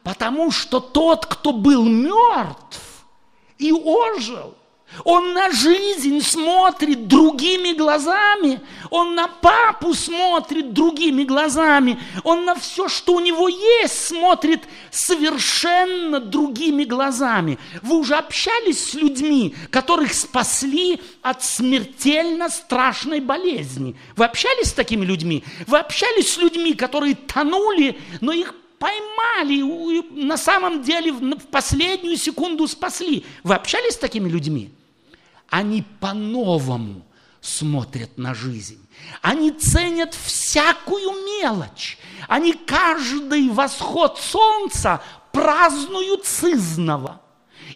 [0.03, 2.81] Потому что тот, кто был мертв
[3.59, 4.55] и ожил,
[5.05, 8.61] он на жизнь смотрит другими глазами.
[8.91, 11.99] Он на папу смотрит другими глазами.
[12.25, 17.59] Он на все, что у него есть, смотрит совершенно другими глазами.
[17.83, 23.97] Вы уже общались с людьми, которых спасли от смертельно страшной болезни.
[24.17, 25.45] Вы общались с такими людьми?
[25.69, 32.67] Вы общались с людьми, которые тонули, но их поймали, на самом деле в последнюю секунду
[32.67, 33.25] спасли.
[33.45, 34.73] Вы общались с такими людьми?
[35.51, 37.07] Они по-новому
[37.43, 38.81] смотрят на жизнь.
[39.21, 41.99] Они ценят всякую мелочь.
[42.27, 47.21] Они каждый восход солнца празднуют сызново.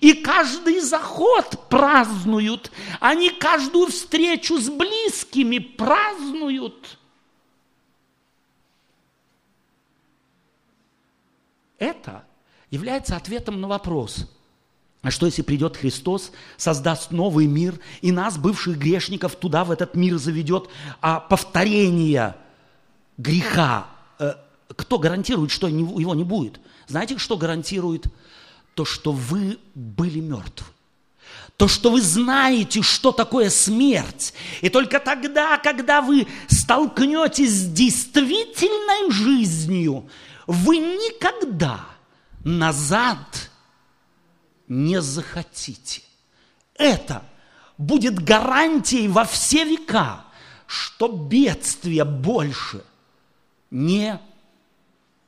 [0.01, 2.73] И каждый заход празднуют.
[2.99, 6.99] Они каждую встречу с близкими празднуют.
[11.79, 12.25] Это
[12.71, 14.27] является ответом на вопрос,
[15.05, 19.95] а что если придет Христос, создаст новый мир, и нас, бывших грешников, туда, в этот
[19.95, 20.71] мир заведет,
[21.03, 22.37] а повторение
[23.19, 23.87] греха,
[24.19, 24.33] э,
[24.75, 26.59] кто гарантирует, что его не будет?
[26.87, 28.07] Знаете, что гарантирует?
[28.75, 30.67] То, что вы были мертвы.
[31.59, 34.33] То, что вы знаете, что такое смерть.
[34.63, 40.09] И только тогда, когда вы столкнетесь с действительной жизнью,
[40.47, 41.87] вы никогда
[42.45, 43.51] назад
[44.69, 46.03] не захотите.
[46.75, 47.25] Это
[47.79, 50.25] будет гарантией во все века,
[50.67, 52.85] что бедствие больше
[53.71, 54.21] не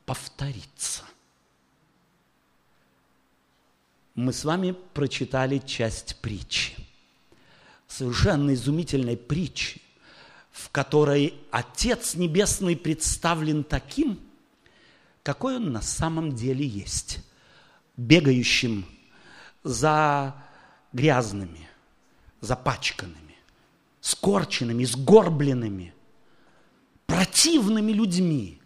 [0.04, 1.02] повторится.
[4.14, 6.74] Мы с вами прочитали часть притчи.
[7.86, 9.80] Совершенно изумительной притчи,
[10.50, 14.18] в которой Отец Небесный представлен таким,
[15.26, 17.18] какой он на самом деле есть.
[17.96, 18.86] Бегающим
[19.64, 20.36] за
[20.92, 21.68] грязными,
[22.40, 23.34] запачканными,
[24.00, 25.92] скорченными, сгорбленными,
[27.06, 28.60] противными людьми.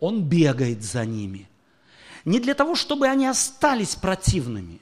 [0.00, 1.46] Он бегает за ними.
[2.24, 4.80] Не для того, чтобы они остались противными,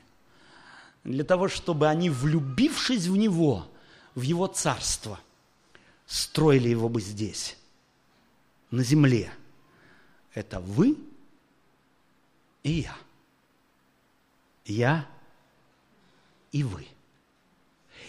[1.03, 3.67] для того, чтобы они, влюбившись в Него,
[4.15, 5.19] в Его Царство,
[6.07, 7.57] строили Его бы здесь,
[8.71, 9.33] на земле.
[10.33, 10.97] Это вы
[12.67, 12.97] и я.
[14.65, 15.09] Я
[16.51, 16.87] и вы.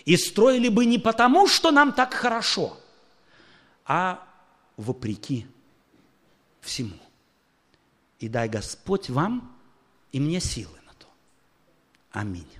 [0.04, 2.76] И строили бы не потому, что нам так хорошо,
[3.86, 4.28] а
[4.76, 5.46] вопреки
[6.62, 6.98] всему.
[8.20, 9.56] И дай Господь вам
[10.12, 11.08] и мне силы на то.
[12.12, 12.57] Аминь.